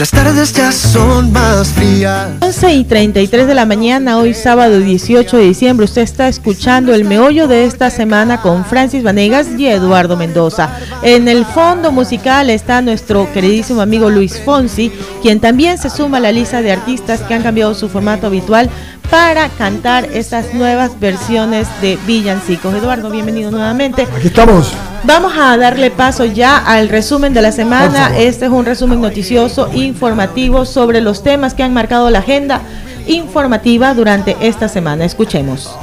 Las 0.01 0.09
tardes 0.09 0.51
ya 0.53 0.71
son 0.71 1.31
más 1.31 1.73
frías. 1.73 2.31
11 2.39 2.73
y 2.73 2.83
33 2.85 3.45
de 3.45 3.53
la 3.53 3.67
mañana, 3.67 4.17
hoy 4.17 4.33
sábado 4.33 4.79
18 4.79 5.37
de 5.37 5.43
diciembre. 5.43 5.83
Usted 5.83 6.01
está 6.01 6.27
escuchando 6.27 6.95
el 6.95 7.05
meollo 7.05 7.47
de 7.47 7.65
esta 7.65 7.91
semana 7.91 8.41
con 8.41 8.65
Francis 8.65 9.03
Vanegas 9.03 9.49
y 9.59 9.67
Eduardo 9.67 10.17
Mendoza. 10.17 10.75
En 11.03 11.27
el 11.27 11.45
fondo 11.45 11.91
musical 11.91 12.49
está 12.49 12.81
nuestro 12.81 13.31
queridísimo 13.31 13.79
amigo 13.79 14.09
Luis 14.09 14.41
Fonsi, 14.43 14.91
quien 15.21 15.39
también 15.39 15.77
se 15.77 15.91
suma 15.91 16.17
a 16.17 16.21
la 16.21 16.31
lista 16.31 16.63
de 16.63 16.71
artistas 16.71 17.21
que 17.21 17.35
han 17.35 17.43
cambiado 17.43 17.75
su 17.75 17.87
formato 17.87 18.25
habitual 18.25 18.71
para 19.12 19.50
cantar 19.50 20.06
estas 20.13 20.54
nuevas 20.54 20.97
versiones 20.97 21.67
de 21.82 21.97
villancicos. 22.08 22.74
Eduardo, 22.74 23.12
bienvenido 23.12 23.52
nuevamente. 23.52 24.04
Aquí 24.04 24.28
estamos. 24.28 24.74
Vamos 25.04 25.34
a 25.38 25.58
darle 25.58 25.91
paso 25.91 26.24
ya 26.24 26.58
al 26.58 26.88
resumen 26.88 27.34
de 27.34 27.41
la 27.41 27.52
semana. 27.52 28.17
Este 28.17 28.45
es 28.45 28.52
un 28.52 28.65
resumen 28.65 29.02
noticioso, 29.02 29.69
informativo 29.74 30.65
sobre 30.65 31.02
los 31.02 31.24
temas 31.24 31.54
que 31.54 31.62
han 31.62 31.74
marcado 31.74 32.10
la 32.10 32.19
agenda 32.19 32.62
informativa 33.06 33.93
durante 33.93 34.38
esta 34.39 34.69
semana. 34.69 35.04
Escuchemos. 35.04 35.76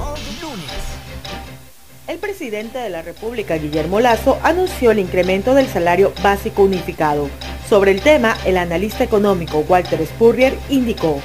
El 2.07 2.17
presidente 2.19 2.79
de 2.79 2.89
la 2.89 3.03
República, 3.03 3.57
Guillermo 3.57 4.01
Lazo, 4.01 4.39
anunció 4.43 4.91
el 4.91 5.01
incremento 5.01 5.53
del 5.53 5.69
salario 5.69 6.15
básico 6.23 6.63
unificado. 6.63 7.29
Sobre 7.69 7.91
el 7.91 8.01
tema, 8.01 8.39
el 8.47 8.57
analista 8.57 9.05
económico 9.05 9.59
Walter 9.69 10.01
Spurrier 10.07 10.57
indicó. 10.71 11.21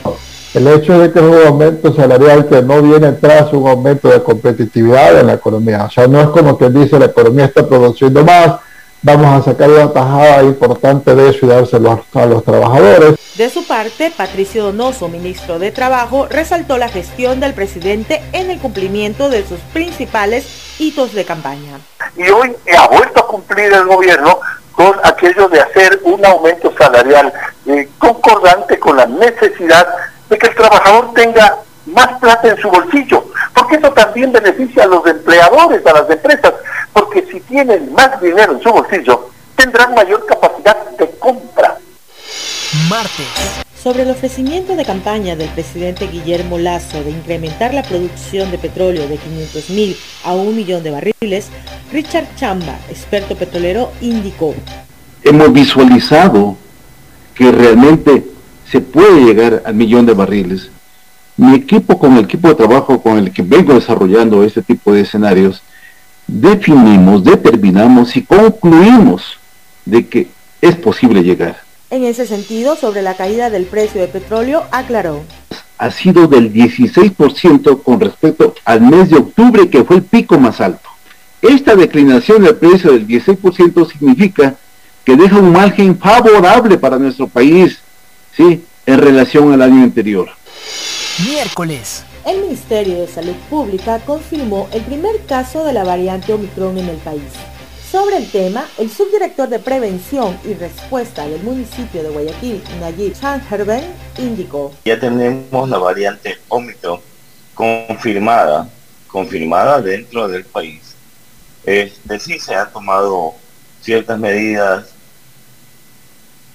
El 0.53 0.67
hecho 0.67 0.99
de 0.99 1.11
que 1.11 1.17
es 1.17 1.25
un 1.25 1.47
aumento 1.47 1.95
salarial 1.95 2.47
que 2.47 2.61
no 2.61 2.79
viene 2.81 3.11
tras 3.13 3.51
un 3.53 3.67
aumento 3.67 4.07
de 4.09 4.21
competitividad 4.21 5.19
en 5.19 5.27
la 5.27 5.33
economía. 5.33 5.85
O 5.85 5.89
sea, 5.89 6.07
no 6.07 6.21
es 6.21 6.27
como 6.27 6.59
quien 6.59 6.73
dice 6.73 6.99
la 6.99 7.05
economía 7.05 7.45
está 7.45 7.67
produciendo 7.67 8.23
más, 8.23 8.57
vamos 9.01 9.41
a 9.41 9.51
sacar 9.51 9.71
una 9.71 9.91
tajada 9.91 10.43
importante 10.43 11.15
de 11.15 11.29
eso 11.29 11.47
y 11.47 11.49
dárselo 11.49 12.05
a 12.13 12.25
los 12.27 12.43
trabajadores. 12.43 13.15
De 13.35 13.49
su 13.49 13.65
parte, 13.65 14.11
Patricio 14.15 14.65
Donoso, 14.65 15.07
ministro 15.07 15.57
de 15.57 15.71
Trabajo, 15.71 16.27
resaltó 16.29 16.77
la 16.77 16.87
gestión 16.87 17.39
del 17.39 17.55
presidente 17.55 18.21
en 18.31 18.51
el 18.51 18.59
cumplimiento 18.59 19.29
de 19.29 19.43
sus 19.47 19.59
principales 19.73 20.45
hitos 20.77 21.13
de 21.13 21.25
campaña. 21.25 21.79
Y 22.15 22.29
hoy 22.29 22.55
ha 22.77 22.87
vuelto 22.89 23.21
a 23.21 23.27
cumplir 23.27 23.73
el 23.73 23.85
gobierno 23.85 24.39
con 24.71 24.93
aquello 25.03 25.49
de 25.49 25.61
hacer 25.61 25.99
un 26.03 26.23
aumento 26.23 26.71
salarial 26.77 27.33
eh, 27.65 27.89
concordante 27.97 28.77
con 28.77 28.97
la 28.97 29.07
necesidad 29.07 29.87
de 30.33 30.39
que 30.39 30.47
el 30.47 30.55
trabajador 30.55 31.13
tenga 31.13 31.57
más 31.85 32.19
plata 32.19 32.47
en 32.47 32.57
su 32.57 32.67
bolsillo, 32.67 33.23
porque 33.53 33.75
eso 33.75 33.91
también 33.91 34.31
beneficia 34.31 34.83
a 34.83 34.87
los 34.87 35.05
empleadores, 35.05 35.85
a 35.85 35.93
las 35.93 36.09
empresas, 36.09 36.53
porque 36.91 37.23
si 37.31 37.39
tienen 37.41 37.93
más 37.93 38.19
dinero 38.19 38.53
en 38.53 38.61
su 38.61 38.71
bolsillo, 38.71 39.29
tendrán 39.55 39.93
mayor 39.93 40.25
capacidad 40.25 40.75
de 40.97 41.07
compra. 41.19 41.77
Martes, 42.89 43.27
Sobre 43.83 44.03
el 44.03 44.09
ofrecimiento 44.09 44.75
de 44.75 44.85
campaña 44.85 45.35
del 45.35 45.49
presidente 45.49 46.07
Guillermo 46.07 46.57
Lazo 46.57 47.03
de 47.03 47.11
incrementar 47.11 47.75
la 47.75 47.83
producción 47.83 48.49
de 48.49 48.57
petróleo 48.57 49.07
de 49.07 49.17
500 49.17 49.69
mil 49.69 49.95
a 50.23 50.33
un 50.33 50.55
millón 50.55 50.81
de 50.81 50.89
barriles, 50.89 51.49
Richard 51.91 52.25
Chamba, 52.37 52.75
experto 52.89 53.35
petrolero, 53.35 53.91
indicó. 54.01 54.55
Hemos 55.21 55.53
visualizado 55.53 56.57
que 57.35 57.51
realmente 57.51 58.32
se 58.73 58.81
puede 58.81 59.23
llegar 59.23 59.61
al 59.67 59.75
millón 59.75 60.07
de 60.07 60.15
barriles. 60.15 60.71
Mi 61.37 61.53
equipo, 61.53 61.99
con 61.99 62.17
el 62.17 62.23
equipo 62.23 62.47
de 62.47 62.55
trabajo 62.55 63.03
con 63.03 63.19
el 63.19 63.31
que 63.31 63.43
vengo 63.43 63.75
desarrollando 63.75 64.43
este 64.43 64.63
tipo 64.63 64.91
de 64.91 65.01
escenarios, 65.01 65.61
definimos, 66.25 67.23
determinamos 67.23 68.17
y 68.17 68.23
concluimos 68.23 69.37
de 69.85 70.07
que 70.07 70.27
es 70.59 70.75
posible 70.75 71.21
llegar. 71.21 71.57
En 71.91 72.03
ese 72.03 72.25
sentido, 72.25 72.75
sobre 72.75 73.03
la 73.03 73.13
caída 73.13 73.51
del 73.51 73.65
precio 73.65 74.01
de 74.01 74.07
petróleo, 74.07 74.63
aclaró. 74.71 75.21
Ha 75.77 75.91
sido 75.91 76.25
del 76.25 76.51
16% 76.51 77.83
con 77.83 77.99
respecto 77.99 78.55
al 78.65 78.81
mes 78.81 79.11
de 79.11 79.17
octubre, 79.17 79.69
que 79.69 79.83
fue 79.83 79.97
el 79.97 80.03
pico 80.03 80.39
más 80.39 80.59
alto. 80.59 80.89
Esta 81.43 81.75
declinación 81.75 82.41
del 82.41 82.55
precio 82.55 82.91
del 82.91 83.07
16% 83.07 83.91
significa 83.91 84.55
que 85.05 85.15
deja 85.15 85.37
un 85.37 85.51
margen 85.51 85.95
favorable 85.95 86.79
para 86.79 86.97
nuestro 86.97 87.27
país, 87.27 87.82
¿sí? 88.35 88.65
En 88.85 88.99
relación 88.99 89.53
al 89.53 89.61
año 89.61 89.83
anterior. 89.83 90.29
Miércoles. 91.25 92.03
El 92.25 92.41
Ministerio 92.41 93.01
de 93.01 93.07
Salud 93.07 93.35
Pública 93.49 93.99
confirmó 93.99 94.69
el 94.71 94.81
primer 94.83 95.25
caso 95.25 95.65
de 95.65 95.73
la 95.73 95.83
variante 95.83 96.33
Omicron 96.33 96.77
en 96.77 96.89
el 96.89 96.97
país. 96.97 97.21
Sobre 97.91 98.17
el 98.17 98.31
tema, 98.31 98.65
el 98.79 98.89
subdirector 98.89 99.49
de 99.49 99.59
Prevención 99.59 100.37
y 100.45 100.53
Respuesta 100.53 101.27
del 101.27 101.43
municipio 101.43 102.01
de 102.01 102.09
Guayaquil, 102.09 102.63
Nayib 102.79 103.13
Chanherben, 103.13 103.83
indicó. 104.17 104.71
Ya 104.85 104.99
tenemos 104.99 105.69
la 105.69 105.77
variante 105.77 106.37
Omicron 106.47 106.99
confirmada, 107.53 108.67
confirmada 109.07 109.81
dentro 109.81 110.27
del 110.27 110.43
país. 110.45 110.95
Es 111.65 111.93
decir, 112.05 112.41
se 112.41 112.55
han 112.55 112.71
tomado 112.71 113.35
ciertas 113.81 114.17
medidas 114.17 114.92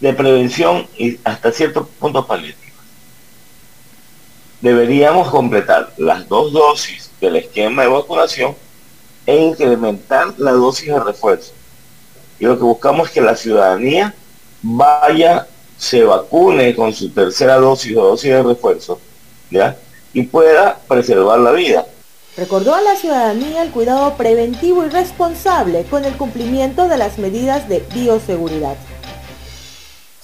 de 0.00 0.12
prevención 0.12 0.86
y 0.96 1.18
hasta 1.24 1.52
cierto 1.52 1.86
punto 1.98 2.26
paliativas. 2.26 2.68
Deberíamos 4.60 5.30
completar 5.30 5.92
las 5.96 6.28
dos 6.28 6.52
dosis 6.52 7.10
del 7.20 7.36
esquema 7.36 7.82
de 7.82 7.88
vacunación 7.88 8.56
e 9.26 9.36
incrementar 9.36 10.34
la 10.38 10.52
dosis 10.52 10.88
de 10.88 11.00
refuerzo. 11.00 11.52
Y 12.40 12.44
lo 12.44 12.56
que 12.56 12.64
buscamos 12.64 13.08
es 13.08 13.14
que 13.14 13.20
la 13.20 13.36
ciudadanía 13.36 14.14
vaya, 14.62 15.46
se 15.76 16.02
vacune 16.02 16.74
con 16.74 16.92
su 16.92 17.10
tercera 17.10 17.56
dosis 17.56 17.96
o 17.96 18.02
dosis 18.02 18.30
de 18.30 18.42
refuerzo, 18.42 19.00
¿ya? 19.50 19.76
Y 20.12 20.22
pueda 20.22 20.78
preservar 20.88 21.38
la 21.38 21.52
vida. 21.52 21.86
Recordó 22.36 22.74
a 22.74 22.80
la 22.80 22.96
ciudadanía 22.96 23.62
el 23.62 23.70
cuidado 23.70 24.14
preventivo 24.14 24.84
y 24.84 24.88
responsable 24.88 25.84
con 25.84 26.04
el 26.04 26.16
cumplimiento 26.16 26.88
de 26.88 26.96
las 26.96 27.18
medidas 27.18 27.68
de 27.68 27.84
bioseguridad. 27.94 28.76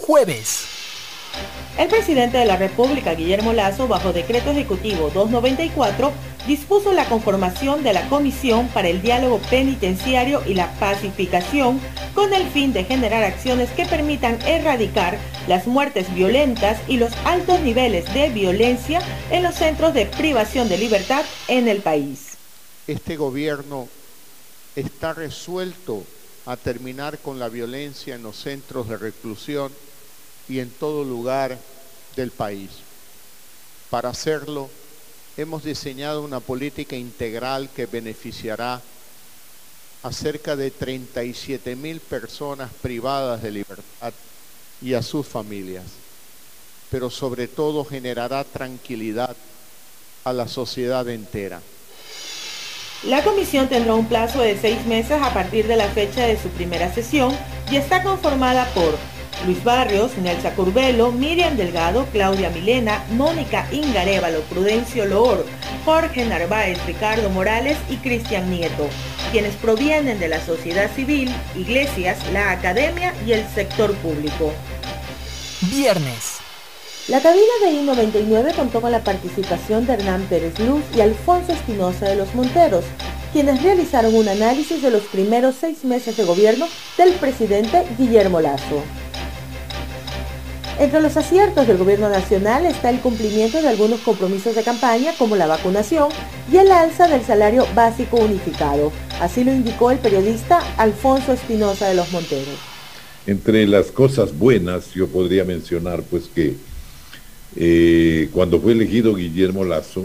Jueves. 0.06 0.66
El 1.78 1.88
presidente 1.88 2.36
de 2.36 2.44
la 2.44 2.58
República, 2.58 3.14
Guillermo 3.14 3.54
Lazo, 3.54 3.88
bajo 3.88 4.12
decreto 4.12 4.50
ejecutivo 4.50 5.08
294, 5.08 6.12
dispuso 6.46 6.92
la 6.92 7.08
conformación 7.08 7.82
de 7.82 7.94
la 7.94 8.06
Comisión 8.10 8.68
para 8.68 8.88
el 8.88 9.00
Diálogo 9.00 9.40
Penitenciario 9.48 10.42
y 10.46 10.52
la 10.52 10.70
Pacificación 10.78 11.80
con 12.14 12.34
el 12.34 12.46
fin 12.50 12.74
de 12.74 12.84
generar 12.84 13.24
acciones 13.24 13.70
que 13.70 13.86
permitan 13.86 14.38
erradicar 14.42 15.16
las 15.48 15.66
muertes 15.66 16.14
violentas 16.14 16.78
y 16.86 16.98
los 16.98 17.14
altos 17.24 17.60
niveles 17.60 18.12
de 18.12 18.28
violencia 18.28 19.00
en 19.30 19.42
los 19.42 19.54
centros 19.54 19.94
de 19.94 20.04
privación 20.04 20.68
de 20.68 20.76
libertad 20.76 21.24
en 21.48 21.66
el 21.66 21.80
país. 21.80 22.36
Este 22.86 23.16
gobierno 23.16 23.88
está 24.76 25.14
resuelto 25.14 26.04
a 26.44 26.58
terminar 26.58 27.18
con 27.20 27.38
la 27.38 27.48
violencia 27.48 28.14
en 28.14 28.22
los 28.22 28.36
centros 28.36 28.86
de 28.86 28.98
reclusión 28.98 29.72
y 30.48 30.60
en 30.60 30.70
todo 30.70 31.04
lugar 31.04 31.58
del 32.16 32.30
país. 32.30 32.70
Para 33.90 34.10
hacerlo, 34.10 34.70
hemos 35.36 35.64
diseñado 35.64 36.22
una 36.22 36.40
política 36.40 36.96
integral 36.96 37.68
que 37.74 37.86
beneficiará 37.86 38.80
a 40.02 40.12
cerca 40.12 40.54
de 40.54 40.70
37 40.70 41.76
mil 41.76 42.00
personas 42.00 42.70
privadas 42.82 43.42
de 43.42 43.50
libertad 43.50 44.12
y 44.82 44.94
a 44.94 45.02
sus 45.02 45.26
familias, 45.26 45.84
pero 46.90 47.10
sobre 47.10 47.48
todo 47.48 47.84
generará 47.84 48.44
tranquilidad 48.44 49.34
a 50.24 50.32
la 50.32 50.46
sociedad 50.46 51.08
entera. 51.08 51.62
La 53.04 53.22
comisión 53.22 53.68
tendrá 53.68 53.94
un 53.94 54.06
plazo 54.06 54.40
de 54.40 54.58
seis 54.58 54.84
meses 54.86 55.20
a 55.22 55.32
partir 55.34 55.66
de 55.66 55.76
la 55.76 55.88
fecha 55.88 56.26
de 56.26 56.40
su 56.40 56.48
primera 56.48 56.92
sesión 56.92 57.36
y 57.70 57.76
está 57.76 58.02
conformada 58.02 58.66
por 58.74 58.96
Luis 59.46 59.62
Barrios, 59.62 60.16
Nelsa 60.18 60.54
Curbelo, 60.54 61.12
Miriam 61.12 61.56
Delgado, 61.56 62.06
Claudia 62.12 62.50
Milena, 62.50 63.04
Mónica 63.10 63.66
Ingarévalo, 63.72 64.40
Prudencio 64.42 65.04
Loor, 65.04 65.44
Jorge 65.84 66.24
Narváez, 66.24 66.78
Ricardo 66.86 67.28
Morales 67.30 67.76
y 67.90 67.96
Cristian 67.96 68.50
Nieto, 68.50 68.88
quienes 69.32 69.54
provienen 69.56 70.18
de 70.18 70.28
la 70.28 70.40
sociedad 70.40 70.90
civil, 70.94 71.30
iglesias, 71.54 72.18
la 72.32 72.52
academia 72.52 73.14
y 73.26 73.32
el 73.32 73.46
sector 73.48 73.94
público. 73.96 74.52
Viernes. 75.62 76.38
La 77.08 77.20
cabina 77.20 77.52
de 77.62 77.70
I-99 77.72 78.54
contó 78.54 78.80
con 78.80 78.90
la 78.90 79.04
participación 79.04 79.86
de 79.86 79.92
Hernán 79.92 80.22
Pérez 80.22 80.58
Luz 80.58 80.82
y 80.96 81.02
Alfonso 81.02 81.52
Espinosa 81.52 82.06
de 82.06 82.16
los 82.16 82.34
Monteros, 82.34 82.86
quienes 83.34 83.62
realizaron 83.62 84.14
un 84.14 84.26
análisis 84.26 84.80
de 84.80 84.90
los 84.90 85.02
primeros 85.02 85.56
seis 85.60 85.84
meses 85.84 86.16
de 86.16 86.24
gobierno 86.24 86.66
del 86.96 87.12
presidente 87.14 87.84
Guillermo 87.98 88.40
Lazo. 88.40 88.82
Entre 90.78 91.00
los 91.00 91.16
aciertos 91.16 91.68
del 91.68 91.78
gobierno 91.78 92.08
nacional 92.08 92.66
está 92.66 92.90
el 92.90 92.98
cumplimiento 92.98 93.62
de 93.62 93.68
algunos 93.68 94.00
compromisos 94.00 94.56
de 94.56 94.64
campaña 94.64 95.12
como 95.16 95.36
la 95.36 95.46
vacunación 95.46 96.08
y 96.52 96.56
el 96.56 96.72
alza 96.72 97.06
del 97.06 97.22
salario 97.22 97.64
básico 97.76 98.16
unificado. 98.16 98.90
Así 99.20 99.44
lo 99.44 99.52
indicó 99.52 99.92
el 99.92 99.98
periodista 99.98 100.58
Alfonso 100.76 101.32
Espinosa 101.32 101.88
de 101.88 101.94
los 101.94 102.10
Monteros. 102.10 102.58
Entre 103.24 103.68
las 103.68 103.92
cosas 103.92 104.36
buenas 104.36 104.92
yo 104.94 105.06
podría 105.06 105.44
mencionar 105.44 106.02
pues 106.02 106.24
que 106.34 106.56
eh, 107.54 108.28
cuando 108.32 108.60
fue 108.60 108.72
elegido 108.72 109.14
Guillermo 109.14 109.64
Lazo, 109.64 110.04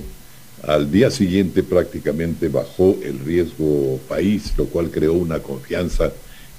al 0.61 0.91
día 0.91 1.09
siguiente 1.09 1.63
prácticamente 1.63 2.47
bajó 2.47 2.95
el 3.03 3.17
riesgo 3.19 3.99
país, 4.07 4.53
lo 4.55 4.65
cual 4.65 4.91
creó 4.91 5.13
una 5.13 5.39
confianza 5.39 6.11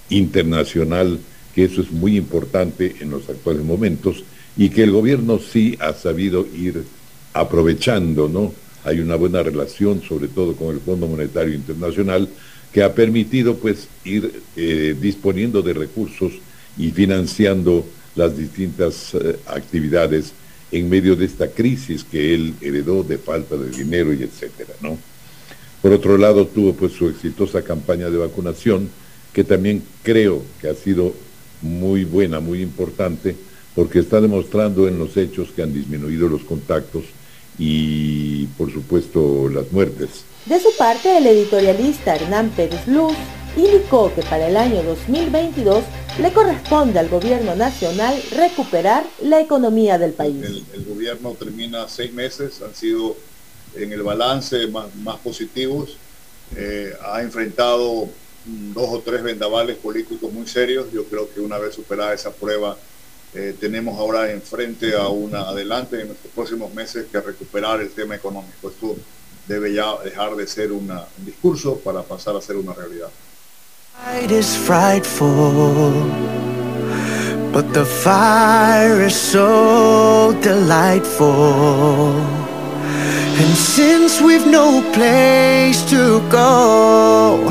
internacional 0.09 1.21
que 1.61 1.67
eso 1.67 1.83
es 1.83 1.93
muy 1.93 2.17
importante 2.17 2.97
en 3.01 3.11
los 3.11 3.29
actuales 3.29 3.63
momentos 3.63 4.25
y 4.57 4.71
que 4.71 4.83
el 4.83 4.93
gobierno 4.93 5.39
sí 5.39 5.77
ha 5.79 5.93
sabido 5.93 6.47
ir 6.57 6.85
aprovechando, 7.35 8.31
¿no? 8.31 8.55
Hay 8.83 9.01
una 9.01 9.17
buena 9.17 9.43
relación, 9.43 10.01
sobre 10.01 10.29
todo 10.29 10.57
con 10.57 10.75
el 10.75 10.81
Fondo 10.81 11.07
Monetario 11.07 11.53
Internacional, 11.53 12.31
que 12.73 12.83
ha 12.83 12.95
permitido 12.95 13.57
pues 13.57 13.89
ir 14.07 14.41
eh, 14.57 14.97
disponiendo 14.99 15.61
de 15.61 15.75
recursos 15.75 16.33
y 16.79 16.93
financiando 16.93 17.85
las 18.17 18.39
distintas 18.39 19.13
eh, 19.13 19.37
actividades 19.47 20.33
en 20.73 20.89
medio 20.89 21.15
de 21.15 21.27
esta 21.27 21.49
crisis 21.49 22.05
que 22.05 22.33
él 22.33 22.55
heredó 22.63 23.03
de 23.03 23.19
falta 23.19 23.59
de 23.59 23.69
dinero 23.69 24.15
y 24.15 24.23
etcétera, 24.23 24.73
¿no? 24.81 24.97
Por 25.83 25.93
otro 25.93 26.17
lado, 26.17 26.47
tuvo 26.47 26.73
pues 26.73 26.93
su 26.93 27.07
exitosa 27.11 27.61
campaña 27.61 28.09
de 28.09 28.17
vacunación, 28.17 28.89
que 29.35 29.45
también 29.45 29.83
creo 30.03 30.43
que 30.63 30.71
ha 30.71 30.75
sido 30.75 31.13
muy 31.63 32.05
buena, 32.05 32.41
muy 32.41 32.63
importante, 32.63 33.37
porque 33.75 34.01
está 34.01 34.21
demostrando 34.21 34.89
en 34.89 34.99
los 34.99 35.17
hechos 35.17 35.51
que 35.55 35.63
han 35.63 35.73
disminuido 35.73 36.29
los 36.29 36.43
contactos 36.43 37.05
y, 37.59 38.47
por 38.59 38.73
supuesto, 38.73 39.49
las 39.49 39.71
muertes. 39.73 40.25
De 40.47 40.59
su 40.59 40.75
parte, 40.77 41.19
el 41.19 41.27
editorialista 41.27 42.17
Hernán 42.17 42.51
Pérez 42.51 42.87
Luz 42.87 43.15
indicó 43.57 44.13
que 44.15 44.23
para 44.23 44.49
el 44.49 44.57
año 44.57 44.83
2022 44.83 45.85
le 46.21 46.33
corresponde 46.33 46.99
al 46.99 47.09
gobierno 47.09 47.55
nacional 47.55 48.21
recuperar 48.33 49.05
la 49.23 49.41
economía 49.41 49.99
del 49.99 50.13
país. 50.13 50.45
El, 50.73 50.85
gobierno 50.85 51.33
termina 51.39 51.89
seis 51.89 52.13
meses, 52.13 52.61
han 52.63 52.75
sido 52.75 53.17
en 53.75 53.93
el 53.93 54.03
balance 54.03 54.67
más, 54.67 55.19
positivos, 55.23 55.97
eh, 56.57 56.93
ha 57.05 57.23
enfrentado 57.23 58.09
dos 58.45 58.89
o 58.89 59.01
tres 59.01 59.23
vendavales 59.23 59.77
políticos 59.77 60.33
muy 60.33 60.47
serios. 60.47 60.91
Yo 60.93 61.05
creo 61.05 61.33
que 61.33 61.41
una 61.41 61.59
vez 61.59 61.75
superada 61.75 62.15
esa 62.15 62.33
prueba, 62.33 62.77
eh, 63.35 63.55
tenemos 63.59 63.99
ahora 63.99 64.31
enfrente 64.31 64.95
a 64.97 65.09
una 65.09 65.43
adelante 65.43 66.01
en 66.01 66.09
los 66.09 66.17
próximos 66.35 66.73
meses 66.75 67.07
que 67.11 67.21
recuperar 67.21 67.81
el 67.81 67.91
tema 67.91 68.15
económico. 68.17 68.71
Esto 68.71 68.97
debe 69.47 69.73
ya 69.73 69.97
dejar 70.03 70.35
de 70.37 70.47
ser 70.47 70.73
un 70.73 70.91
discurso 71.19 71.79
para 71.79 72.03
pasar 72.03 72.37
a 72.37 72.41
ser 72.41 72.57
una 72.57 72.73
realidad. 72.73 73.11
But 77.53 77.73
the 77.73 77.85
fire 77.85 79.01
is 79.03 79.17
so 79.17 80.33
delightful. 80.41 82.15
And 83.41 83.57
since 83.57 84.21
we've 84.21 84.47
no 84.47 84.83
place 84.93 85.83
to 85.91 86.21
go, 86.29 87.51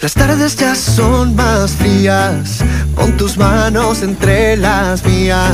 Las 0.00 0.14
tardes 0.14 0.54
ya 0.54 0.76
son 0.76 1.34
más 1.34 1.72
frías, 1.72 2.58
pon 2.94 3.16
tus 3.16 3.36
manos 3.36 4.02
entre 4.02 4.56
las 4.56 5.04
mías. 5.04 5.48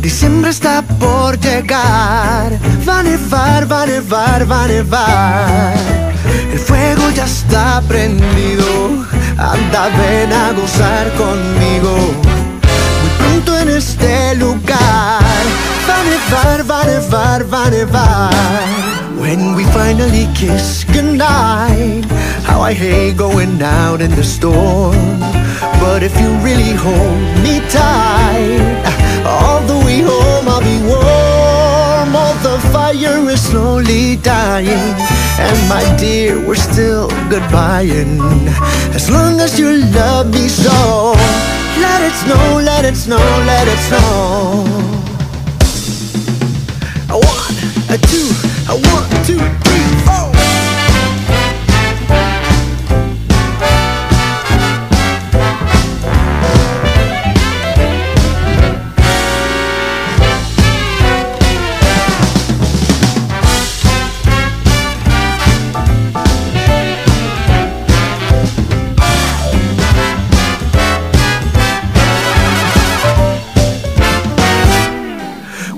Diciembre 0.00 0.50
está 0.50 0.82
por 0.82 1.38
llegar, 1.38 2.58
va 2.86 2.98
a 2.98 3.02
nevar, 3.04 3.70
va 3.70 3.82
a 3.82 3.86
nevar, 3.86 4.50
va 4.50 4.64
a 4.64 4.66
nevar. 4.66 5.74
El 6.52 6.58
fuego 6.58 7.10
ya 7.10 7.26
está 7.26 7.80
prendido, 7.86 9.06
anda 9.38 9.88
ven 9.98 10.32
a 10.32 10.52
gozar 10.52 11.12
conmigo. 11.12 11.96
Muy 11.96 13.10
pronto 13.18 13.56
en 13.60 13.68
este 13.68 14.34
lugar, 14.34 15.44
va 15.88 16.00
a 16.00 16.04
nevar, 16.04 16.70
va 16.70 16.80
a 16.80 16.86
nevar, 16.86 17.52
va 17.52 17.66
a 17.66 17.70
nevar. 17.70 18.94
When 19.16 19.54
we 19.54 19.64
finally 19.66 20.28
kiss 20.34 20.84
goodnight, 20.92 22.04
how 22.44 22.60
I 22.60 22.72
hate 22.72 23.16
going 23.16 23.60
out 23.62 24.00
in 24.00 24.10
the 24.10 24.22
storm. 24.22 25.20
But 25.80 26.02
if 26.02 26.14
you 26.20 26.28
really 26.46 26.72
hold 26.72 27.20
me 27.44 27.60
tight, 27.68 28.60
all 29.26 29.60
the 29.70 29.78
way 29.84 30.00
home 30.00 30.46
I'll 30.48 30.60
be 30.60 30.78
warm. 30.86 32.14
All 32.14 32.34
the 32.48 32.56
fire 32.72 33.28
is 33.30 33.42
slowly 33.42 34.16
dying, 34.16 34.94
and 35.46 35.58
my 35.68 35.84
dear, 35.98 36.38
we're 36.46 36.54
still 36.54 37.08
goodbying. 37.32 38.20
As 38.94 39.10
long 39.10 39.40
as 39.40 39.58
you 39.58 39.70
love 40.00 40.26
me 40.32 40.48
so, 40.48 41.14
let 41.80 42.00
it 42.08 42.14
snow, 42.22 42.60
let 42.62 42.84
it 42.84 42.96
snow, 42.96 43.24
let 43.46 43.66
it 43.66 43.80
snow. 43.88 44.64
One, 47.14 47.54
a 47.94 47.98
two, 48.10 48.28
a 48.68 48.74
one, 48.92 49.08
two, 49.24 49.38
three, 49.64 49.88
four. 50.04 50.33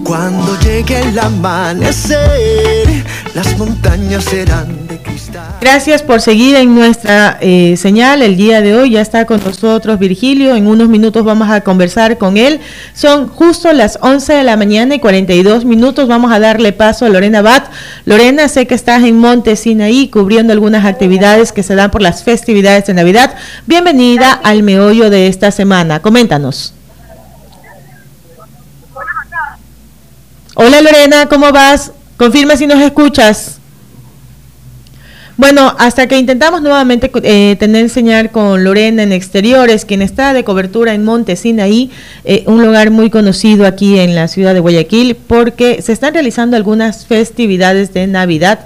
Cuando 0.06 0.56
llegue 0.60 1.00
el 1.00 1.18
amanecer, 1.18 3.04
las 3.34 3.58
montañas 3.58 4.22
serán 4.22 4.86
de 4.86 5.02
cristal. 5.02 5.56
Gracias 5.60 6.00
por 6.00 6.20
seguir 6.20 6.54
en 6.54 6.76
nuestra 6.76 7.38
eh, 7.40 7.76
señal 7.76 8.22
el 8.22 8.36
día 8.36 8.60
de 8.60 8.76
hoy. 8.76 8.90
Ya 8.90 9.00
está 9.00 9.24
con 9.24 9.42
nosotros 9.42 9.98
Virgilio. 9.98 10.54
En 10.54 10.68
unos 10.68 10.88
minutos 10.88 11.24
vamos 11.24 11.50
a 11.50 11.62
conversar 11.62 12.18
con 12.18 12.36
él. 12.36 12.60
Son 12.94 13.26
justo 13.26 13.72
las 13.72 13.98
11 14.00 14.32
de 14.34 14.44
la 14.44 14.56
mañana 14.56 14.94
y 14.94 15.00
42 15.00 15.64
minutos. 15.64 16.06
Vamos 16.06 16.30
a 16.30 16.38
darle 16.38 16.72
paso 16.72 17.04
a 17.04 17.08
Lorena 17.08 17.42
Bat. 17.42 17.66
Lorena, 18.04 18.46
sé 18.46 18.68
que 18.68 18.76
estás 18.76 19.02
en 19.02 19.18
Monte 19.18 19.56
Sinaí 19.56 20.06
cubriendo 20.06 20.52
algunas 20.52 20.84
actividades 20.84 21.50
que 21.50 21.64
se 21.64 21.74
dan 21.74 21.90
por 21.90 22.00
las 22.00 22.22
festividades 22.22 22.86
de 22.86 22.94
Navidad. 22.94 23.34
Bienvenida 23.66 24.30
al 24.30 24.62
meollo 24.62 25.10
de 25.10 25.26
esta 25.26 25.50
semana. 25.50 26.00
Coméntanos. 26.00 26.75
Hola 30.58 30.80
Lorena, 30.80 31.26
¿cómo 31.26 31.52
vas? 31.52 31.92
Confirma 32.16 32.56
si 32.56 32.66
nos 32.66 32.80
escuchas. 32.80 33.58
Bueno, 35.36 35.76
hasta 35.78 36.06
que 36.06 36.16
intentamos 36.16 36.62
nuevamente 36.62 37.10
eh, 37.24 37.56
tener 37.56 37.90
señal 37.90 38.30
con 38.30 38.64
Lorena 38.64 39.02
en 39.02 39.12
exteriores, 39.12 39.84
quien 39.84 40.00
está 40.00 40.32
de 40.32 40.44
cobertura 40.44 40.94
en 40.94 41.04
Monte 41.04 41.36
Sinaí, 41.36 41.90
eh, 42.24 42.42
un 42.46 42.64
lugar 42.64 42.90
muy 42.90 43.10
conocido 43.10 43.66
aquí 43.66 43.98
en 43.98 44.14
la 44.14 44.28
ciudad 44.28 44.54
de 44.54 44.60
Guayaquil, 44.60 45.14
porque 45.16 45.82
se 45.82 45.92
están 45.92 46.14
realizando 46.14 46.56
algunas 46.56 47.04
festividades 47.04 47.92
de 47.92 48.06
Navidad 48.06 48.60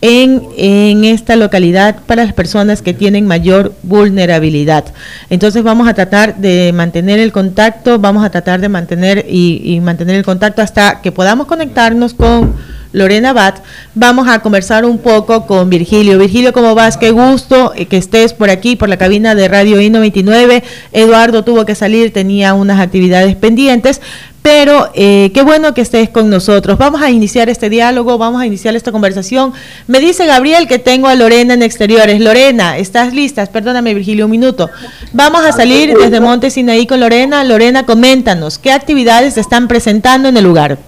en, 0.00 1.04
esta 1.04 1.36
localidad 1.36 1.96
para 2.06 2.24
las 2.24 2.32
personas 2.32 2.82
que 2.82 2.94
tienen 2.94 3.26
mayor 3.26 3.72
vulnerabilidad. 3.82 4.84
Entonces 5.28 5.62
vamos 5.62 5.88
a 5.88 5.94
tratar 5.94 6.36
de 6.36 6.72
mantener 6.74 7.18
el 7.18 7.32
contacto, 7.32 7.98
vamos 7.98 8.24
a 8.24 8.30
tratar 8.30 8.60
de 8.60 8.68
mantener 8.68 9.26
y, 9.28 9.60
y 9.64 9.80
mantener 9.80 10.16
el 10.16 10.24
contacto 10.24 10.62
hasta 10.62 11.00
que 11.02 11.12
podamos 11.12 11.46
conectarnos 11.46 12.14
con 12.14 12.54
Lorena 12.92 13.32
Bat. 13.32 13.60
Vamos 13.94 14.28
a 14.28 14.40
conversar 14.40 14.84
un 14.84 14.98
poco 14.98 15.46
con 15.46 15.70
Virgilio. 15.70 16.18
Virgilio, 16.18 16.52
¿cómo 16.52 16.74
vas? 16.74 16.96
Qué 16.96 17.10
gusto 17.10 17.72
eh, 17.76 17.86
que 17.86 17.96
estés 17.96 18.32
por 18.32 18.50
aquí, 18.50 18.76
por 18.76 18.88
la 18.88 18.96
cabina 18.96 19.34
de 19.34 19.48
Radio 19.48 19.80
I99. 19.80 20.62
Eduardo 20.92 21.44
tuvo 21.44 21.64
que 21.64 21.74
salir, 21.74 22.12
tenía 22.12 22.54
unas 22.54 22.80
actividades 22.80 23.36
pendientes, 23.36 24.00
pero 24.42 24.90
eh, 24.94 25.30
qué 25.34 25.42
bueno 25.42 25.74
que 25.74 25.82
estés 25.82 26.08
con 26.08 26.30
nosotros. 26.30 26.78
Vamos 26.78 27.02
a 27.02 27.10
iniciar 27.10 27.48
este 27.48 27.68
diálogo, 27.68 28.16
vamos 28.16 28.40
a 28.40 28.46
iniciar 28.46 28.74
esta 28.74 28.90
conversación. 28.90 29.52
Me 29.86 30.00
dice 30.00 30.26
Gabriel 30.26 30.66
que 30.66 30.78
tengo 30.78 31.08
a 31.08 31.14
Lorena 31.14 31.54
en 31.54 31.62
exteriores. 31.62 32.20
Lorena, 32.20 32.78
¿estás 32.78 33.12
lista? 33.12 33.44
Perdóname, 33.46 33.94
Virgilio, 33.94 34.24
un 34.24 34.30
minuto. 34.30 34.70
Vamos 35.12 35.44
a 35.44 35.52
salir 35.52 35.94
desde 35.96 36.20
Monte 36.20 36.50
Sinaí 36.50 36.86
con 36.86 37.00
Lorena. 37.00 37.44
Lorena, 37.44 37.84
coméntanos, 37.84 38.58
¿qué 38.58 38.72
actividades 38.72 39.34
se 39.34 39.40
están 39.40 39.68
presentando 39.68 40.28
en 40.28 40.36
el 40.36 40.44
lugar? 40.44 40.78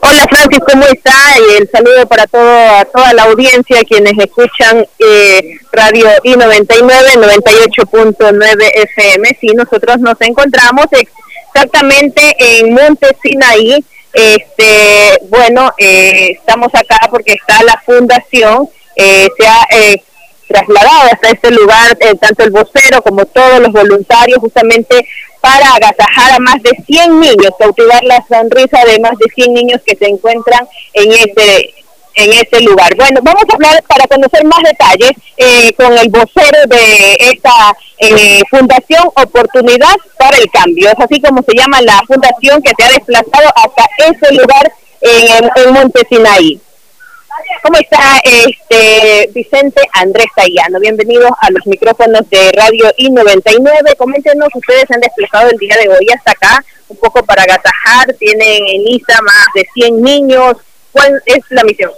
Hola 0.00 0.26
Francis, 0.28 0.60
¿cómo 0.70 0.84
está? 0.84 1.12
El 1.58 1.68
saludo 1.70 2.06
para 2.06 2.26
todo, 2.26 2.50
a 2.78 2.84
toda 2.84 3.12
la 3.14 3.24
audiencia, 3.24 3.82
quienes 3.88 4.12
escuchan 4.18 4.86
eh, 4.98 5.58
Radio 5.72 6.06
I99, 6.22 7.14
98.9 7.86 8.70
FM. 8.96 9.38
Sí, 9.40 9.48
nosotros 9.54 9.98
nos 10.00 10.20
encontramos 10.20 10.86
exactamente 11.54 12.36
en 12.38 12.74
Monte 12.74 13.16
Sinaí. 13.22 13.84
Este, 14.12 15.18
bueno, 15.28 15.72
eh, 15.78 16.36
estamos 16.38 16.68
acá 16.74 17.08
porque 17.10 17.32
está 17.32 17.62
la 17.64 17.80
fundación, 17.84 18.68
eh, 18.94 19.28
se 19.36 19.46
ha 19.46 19.66
eh, 19.70 20.02
trasladado 20.46 21.10
hasta 21.12 21.30
este 21.30 21.50
lugar 21.50 21.96
eh, 21.98 22.14
tanto 22.20 22.44
el 22.44 22.50
vocero 22.50 23.02
como 23.02 23.24
todos 23.26 23.58
los 23.58 23.72
voluntarios 23.72 24.38
justamente 24.38 25.08
para 25.40 25.74
agasajar 25.74 26.32
a 26.32 26.38
más 26.38 26.62
de 26.62 26.70
100 26.86 27.20
niños, 27.20 27.50
cautivar 27.58 28.04
la 28.04 28.24
sonrisa 28.28 28.84
de 28.84 29.00
más 29.00 29.18
de 29.18 29.26
100 29.34 29.52
niños 29.52 29.80
que 29.84 29.96
se 29.96 30.06
encuentran 30.06 30.66
en 30.92 31.12
este 31.12 31.74
en 32.14 32.32
este 32.32 32.60
lugar. 32.60 32.94
Bueno, 32.96 33.20
vamos 33.22 33.42
a 33.50 33.54
hablar 33.54 33.82
para 33.88 34.06
conocer 34.06 34.44
más 34.44 34.60
detalles 34.62 35.12
eh, 35.36 35.72
con 35.74 35.96
el 35.96 36.08
vocero 36.08 36.58
de 36.68 37.16
esta 37.18 37.76
eh, 37.98 38.40
fundación 38.50 39.04
Oportunidad 39.16 39.94
para 40.18 40.36
el 40.38 40.50
Cambio. 40.50 40.88
Es 40.88 40.98
así 40.98 41.20
como 41.20 41.42
se 41.42 41.56
llama 41.56 41.80
la 41.82 42.00
fundación 42.06 42.62
que 42.62 42.72
se 42.76 42.84
ha 42.84 42.92
desplazado 42.92 43.48
hasta 43.56 43.84
ese 43.98 44.34
lugar 44.34 44.72
en, 45.00 45.50
en 45.56 45.72
Monte 45.72 46.06
Sinaí. 46.08 46.60
¿Cómo 47.62 47.78
está 47.78 48.20
este 48.22 49.30
Vicente 49.32 49.82
Andrés 49.92 50.26
Tayano? 50.36 50.78
Bienvenidos 50.78 51.30
a 51.40 51.50
los 51.50 51.66
micrófonos 51.66 52.28
de 52.30 52.52
Radio 52.52 52.86
I99. 52.98 53.96
Coméntenos, 53.96 54.48
ustedes 54.54 54.84
han 54.90 55.00
desplazado 55.00 55.50
el 55.50 55.58
día 55.58 55.76
de 55.82 55.88
hoy 55.88 56.06
hasta 56.16 56.32
acá, 56.32 56.64
un 56.88 56.96
poco 56.96 57.24
para 57.24 57.42
agasajar, 57.42 58.14
tienen 58.18 58.62
en 58.68 58.84
lista 58.84 59.20
más 59.22 59.46
de 59.54 59.66
100 59.74 60.02
niños. 60.02 60.56
¿Cuál 60.92 61.20
es 61.26 61.40
la 61.50 61.64
misión? 61.64 61.90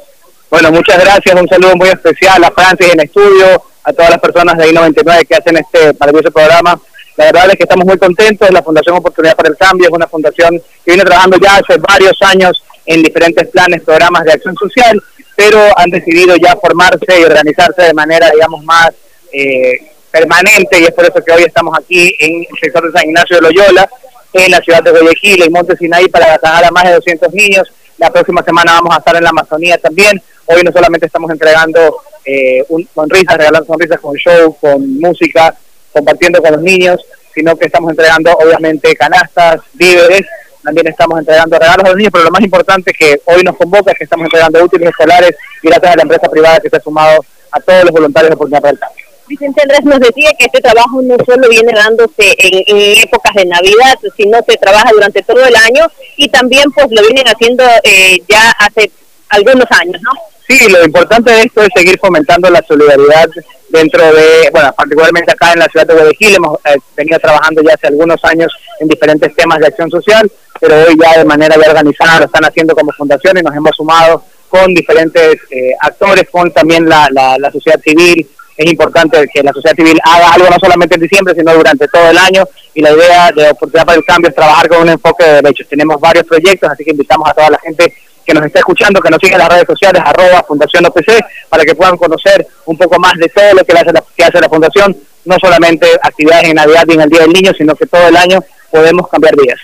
Bueno, 0.48 0.70
muchas 0.70 0.98
gracias, 1.02 1.40
un 1.40 1.48
saludo 1.48 1.74
muy 1.74 1.88
especial 1.88 2.42
a 2.44 2.50
Francis 2.52 2.92
en 2.92 3.00
estudio, 3.00 3.62
a 3.82 3.92
todas 3.92 4.10
las 4.10 4.20
personas 4.20 4.56
de 4.56 4.72
I99 4.72 5.26
que 5.26 5.34
hacen 5.34 5.56
este 5.56 5.92
maravilloso 5.98 6.32
programa. 6.32 6.80
La 7.16 7.24
verdad 7.26 7.50
es 7.50 7.56
que 7.56 7.64
estamos 7.64 7.84
muy 7.84 7.98
contentos, 7.98 8.50
la 8.52 8.62
Fundación 8.62 8.96
Oportunidad 8.96 9.34
para 9.34 9.48
el 9.48 9.56
Cambio 9.56 9.88
es 9.88 9.92
una 9.92 10.06
fundación 10.06 10.58
que 10.84 10.92
viene 10.92 11.02
trabajando 11.02 11.36
ya 11.38 11.56
hace 11.56 11.78
varios 11.78 12.16
años 12.22 12.62
en 12.84 13.02
diferentes 13.02 13.48
planes, 13.48 13.82
programas 13.82 14.24
de 14.24 14.32
acción 14.32 14.54
social, 14.54 15.02
pero 15.34 15.58
han 15.76 15.90
decidido 15.90 16.36
ya 16.36 16.56
formarse 16.56 17.20
y 17.20 17.24
organizarse 17.24 17.82
de 17.82 17.94
manera, 17.94 18.30
digamos, 18.30 18.64
más 18.64 18.90
eh, 19.32 19.72
permanente 20.12 20.78
y 20.78 20.84
es 20.84 20.92
por 20.92 21.04
eso 21.04 21.24
que 21.24 21.32
hoy 21.32 21.42
estamos 21.42 21.76
aquí 21.76 22.14
en 22.20 22.40
el 22.40 22.58
sector 22.60 22.86
de 22.86 22.98
San 22.98 23.08
Ignacio 23.08 23.36
de 23.36 23.42
Loyola, 23.42 23.88
en 24.32 24.50
la 24.50 24.58
ciudad 24.58 24.82
de 24.82 24.92
Guayaquil, 24.92 25.42
en 25.42 25.52
Monte 25.52 25.76
Sinaí, 25.76 26.08
para 26.08 26.26
agasajar 26.26 26.64
a 26.64 26.70
más 26.70 26.84
de 26.84 26.94
200 26.94 27.32
niños 27.32 27.66
La 27.98 28.10
próxima 28.10 28.42
semana 28.42 28.74
vamos 28.74 28.94
a 28.94 28.98
estar 28.98 29.16
en 29.16 29.24
la 29.24 29.30
Amazonía 29.30 29.78
también. 29.78 30.22
Hoy 30.46 30.62
no 30.62 30.72
solamente 30.72 31.06
estamos 31.06 31.30
entregando 31.30 32.00
eh, 32.24 32.64
un, 32.68 32.88
sonrisas, 32.94 33.36
regalando 33.36 33.66
sonrisas 33.66 34.00
con 34.00 34.14
show, 34.16 34.56
con 34.60 34.98
música, 35.00 35.54
compartiendo 35.92 36.40
con 36.40 36.52
los 36.52 36.62
niños, 36.62 37.00
sino 37.34 37.56
que 37.56 37.66
estamos 37.66 37.90
entregando 37.90 38.32
obviamente 38.32 38.94
canastas, 38.94 39.60
víveres, 39.74 40.22
también 40.62 40.88
estamos 40.88 41.18
entregando 41.18 41.58
regalos 41.58 41.84
a 41.84 41.88
los 41.88 41.96
niños, 41.96 42.10
pero 42.12 42.24
lo 42.24 42.30
más 42.30 42.42
importante 42.42 42.92
que 42.92 43.20
hoy 43.26 43.42
nos 43.42 43.56
convoca 43.56 43.92
es 43.92 43.98
que 43.98 44.04
estamos 44.04 44.24
entregando 44.24 44.64
útiles 44.64 44.88
escolares 44.88 45.32
y 45.62 45.68
gracias 45.68 45.92
a 45.92 45.96
la 45.96 46.02
empresa 46.02 46.28
privada 46.28 46.60
que 46.60 46.68
se 46.68 46.76
ha 46.76 46.80
sumado 46.80 47.24
a 47.52 47.60
todos 47.60 47.84
los 47.84 47.92
voluntarios 47.92 48.30
de 48.30 48.34
Oportunidad 48.34 48.62
para 48.62 48.72
el 48.72 48.78
Cambio. 48.78 49.06
Vicente 49.28 49.62
Andrés 49.62 49.84
nos 49.84 50.00
decía 50.00 50.30
que 50.38 50.46
este 50.46 50.60
trabajo 50.60 51.02
no 51.02 51.16
solo 51.24 51.48
viene 51.48 51.72
dándose 51.72 52.34
en, 52.38 53.02
épocas 53.02 53.34
de 53.34 53.44
Navidad, 53.44 53.98
sino 54.16 54.38
se 54.48 54.56
trabaja 54.56 54.90
durante 54.92 55.22
todo 55.22 55.44
el 55.44 55.54
año 55.56 55.86
y 56.16 56.28
también 56.28 56.70
pues 56.72 56.86
lo 56.90 57.02
vienen 57.02 57.26
haciendo 57.26 57.64
eh, 57.82 58.18
ya 58.28 58.50
hace 58.58 58.90
algunos 59.28 59.66
años, 59.70 60.00
¿no? 60.02 60.10
Sí, 60.48 60.58
lo 60.70 60.84
importante 60.84 61.32
de 61.32 61.42
esto 61.42 61.62
es 61.62 61.68
seguir 61.74 61.98
fomentando 61.98 62.48
la 62.50 62.62
solidaridad 62.66 63.28
dentro 63.68 64.00
de, 64.12 64.48
bueno, 64.52 64.72
particularmente 64.76 65.32
acá 65.32 65.52
en 65.52 65.58
la 65.58 65.66
ciudad 65.66 65.86
de 65.86 65.94
Guayaquil, 65.94 66.36
hemos 66.36 66.58
eh, 66.64 66.76
venido 66.96 67.18
trabajando 67.18 67.62
ya 67.62 67.74
hace 67.74 67.88
algunos 67.88 68.24
años 68.24 68.52
en 68.78 68.86
diferentes 68.86 69.34
temas 69.34 69.58
de 69.58 69.66
acción 69.66 69.90
social, 69.90 70.30
pero 70.60 70.76
hoy 70.86 70.96
ya 71.02 71.18
de 71.18 71.24
manera 71.24 71.56
ya 71.60 71.68
organizada 71.68 72.20
lo 72.20 72.26
están 72.26 72.44
haciendo 72.44 72.74
como 72.76 72.92
fundación 72.92 73.36
y 73.38 73.42
nos 73.42 73.56
hemos 73.56 73.74
sumado 73.74 74.22
con 74.48 74.72
diferentes 74.72 75.36
eh, 75.50 75.72
actores, 75.80 76.28
con 76.30 76.52
también 76.52 76.88
la, 76.88 77.08
la, 77.10 77.36
la 77.38 77.50
sociedad 77.50 77.80
civil, 77.80 78.28
es 78.56 78.72
importante 78.72 79.28
que 79.32 79.42
la 79.42 79.52
sociedad 79.52 79.76
civil 79.76 80.00
haga 80.02 80.32
algo 80.32 80.48
no 80.48 80.56
solamente 80.58 80.94
en 80.94 81.02
diciembre, 81.02 81.34
sino 81.36 81.52
durante 81.52 81.86
todo 81.88 82.08
el 82.08 82.16
año. 82.16 82.44
Y 82.72 82.80
la 82.80 82.90
idea 82.92 83.30
de 83.30 83.50
Oportunidad 83.50 83.84
para 83.84 83.98
el 83.98 84.04
Cambio 84.04 84.30
es 84.30 84.34
trabajar 84.34 84.68
con 84.68 84.80
un 84.80 84.88
enfoque 84.88 85.24
de 85.24 85.42
derechos. 85.42 85.68
Tenemos 85.68 86.00
varios 86.00 86.24
proyectos, 86.24 86.70
así 86.70 86.82
que 86.82 86.92
invitamos 86.92 87.28
a 87.28 87.34
toda 87.34 87.50
la 87.50 87.58
gente 87.58 87.92
que 88.26 88.34
nos 88.34 88.44
está 88.44 88.58
escuchando, 88.58 89.00
que 89.00 89.10
nos 89.10 89.20
siga 89.20 89.36
en 89.36 89.42
las 89.42 89.48
redes 89.48 89.66
sociales, 89.66 90.02
arroba 90.04 90.42
Fundación 90.42 90.84
OPC, 90.86 91.24
para 91.48 91.64
que 91.64 91.74
puedan 91.74 91.96
conocer 91.96 92.46
un 92.66 92.76
poco 92.76 92.98
más 92.98 93.14
de 93.14 93.28
todo 93.28 93.54
lo 93.54 93.64
que 93.64 93.72
hace 93.72 93.92
la, 93.92 94.04
que 94.16 94.24
hace 94.24 94.40
la 94.40 94.48
Fundación, 94.48 94.96
no 95.24 95.36
solamente 95.40 95.86
actividades 96.02 96.48
en 96.48 96.56
Navidad 96.56 96.84
y 96.88 96.94
en 96.94 97.00
el 97.02 97.10
Día 97.10 97.20
del 97.20 97.32
Niño, 97.32 97.52
sino 97.56 97.74
que 97.74 97.86
todo 97.86 98.08
el 98.08 98.16
año 98.16 98.40
podemos 98.70 99.08
cambiar 99.08 99.36
vidas. 99.36 99.60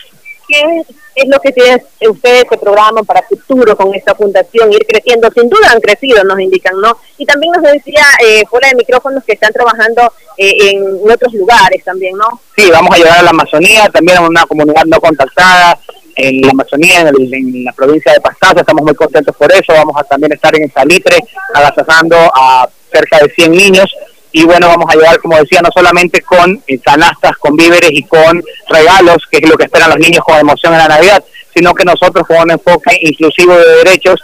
¿Qué 0.48 0.82
es 1.14 1.28
lo 1.28 1.38
que 1.40 1.52
tiene 1.52 1.82
ustedes 2.08 2.44
se 2.48 2.58
programan 2.58 3.04
para 3.04 3.22
futuro 3.22 3.76
con 3.76 3.94
esta 3.94 4.14
fundación, 4.14 4.72
ir 4.72 4.86
creciendo? 4.86 5.30
Sin 5.34 5.48
duda 5.48 5.70
han 5.70 5.80
crecido, 5.80 6.22
nos 6.24 6.38
indican, 6.40 6.78
¿no? 6.80 6.96
Y 7.16 7.24
también 7.24 7.52
nos 7.52 7.62
decía 7.72 8.04
eh, 8.24 8.44
fuera 8.48 8.68
de 8.68 8.76
micrófonos 8.76 9.24
que 9.24 9.32
están 9.32 9.52
trabajando 9.52 10.12
eh, 10.36 10.70
en 10.70 11.10
otros 11.10 11.32
lugares 11.32 11.82
también, 11.84 12.16
¿no? 12.16 12.40
Sí, 12.56 12.70
vamos 12.70 12.94
a 12.94 12.98
llegar 12.98 13.18
a 13.18 13.22
la 13.22 13.30
Amazonía, 13.30 13.88
también 13.88 14.18
a 14.18 14.22
una 14.22 14.44
comunidad 14.46 14.84
no 14.86 15.00
contactada, 15.00 15.78
en 16.16 16.40
la 16.40 16.50
Amazonía, 16.50 17.00
en, 17.00 17.08
el, 17.08 17.64
la 17.64 17.72
provincia 17.72 18.12
de 18.12 18.20
Pastaza, 18.20 18.60
estamos 18.60 18.82
muy 18.82 18.94
contentos 18.94 19.34
por 19.36 19.50
eso, 19.52 19.72
vamos 19.72 19.94
a 19.96 20.04
también 20.04 20.32
estar 20.32 20.54
en 20.54 20.70
Salitre 20.72 21.18
agasajando 21.54 22.16
a 22.16 22.68
cerca 22.92 23.18
de 23.18 23.30
100 23.30 23.52
niños. 23.52 23.86
Y 24.34 24.44
bueno, 24.44 24.68
vamos 24.68 24.86
a 24.88 24.96
llegar, 24.96 25.18
como 25.20 25.36
decía, 25.36 25.60
no 25.60 25.68
solamente 25.74 26.22
con 26.22 26.62
eh, 26.66 26.78
canastas, 26.78 27.36
con 27.36 27.54
víveres 27.54 27.90
y 27.92 28.02
con 28.04 28.42
regalos, 28.68 29.18
que 29.30 29.38
es 29.38 29.48
lo 29.48 29.56
que 29.56 29.64
esperan 29.64 29.90
los 29.90 29.98
niños 29.98 30.24
con 30.24 30.38
emoción 30.38 30.72
en 30.72 30.78
la 30.78 30.88
Navidad, 30.88 31.22
sino 31.54 31.74
que 31.74 31.84
nosotros 31.84 32.26
con 32.26 32.38
un 32.38 32.50
enfoque 32.52 32.98
inclusivo 33.02 33.54
de 33.54 33.84
derechos 33.84 34.18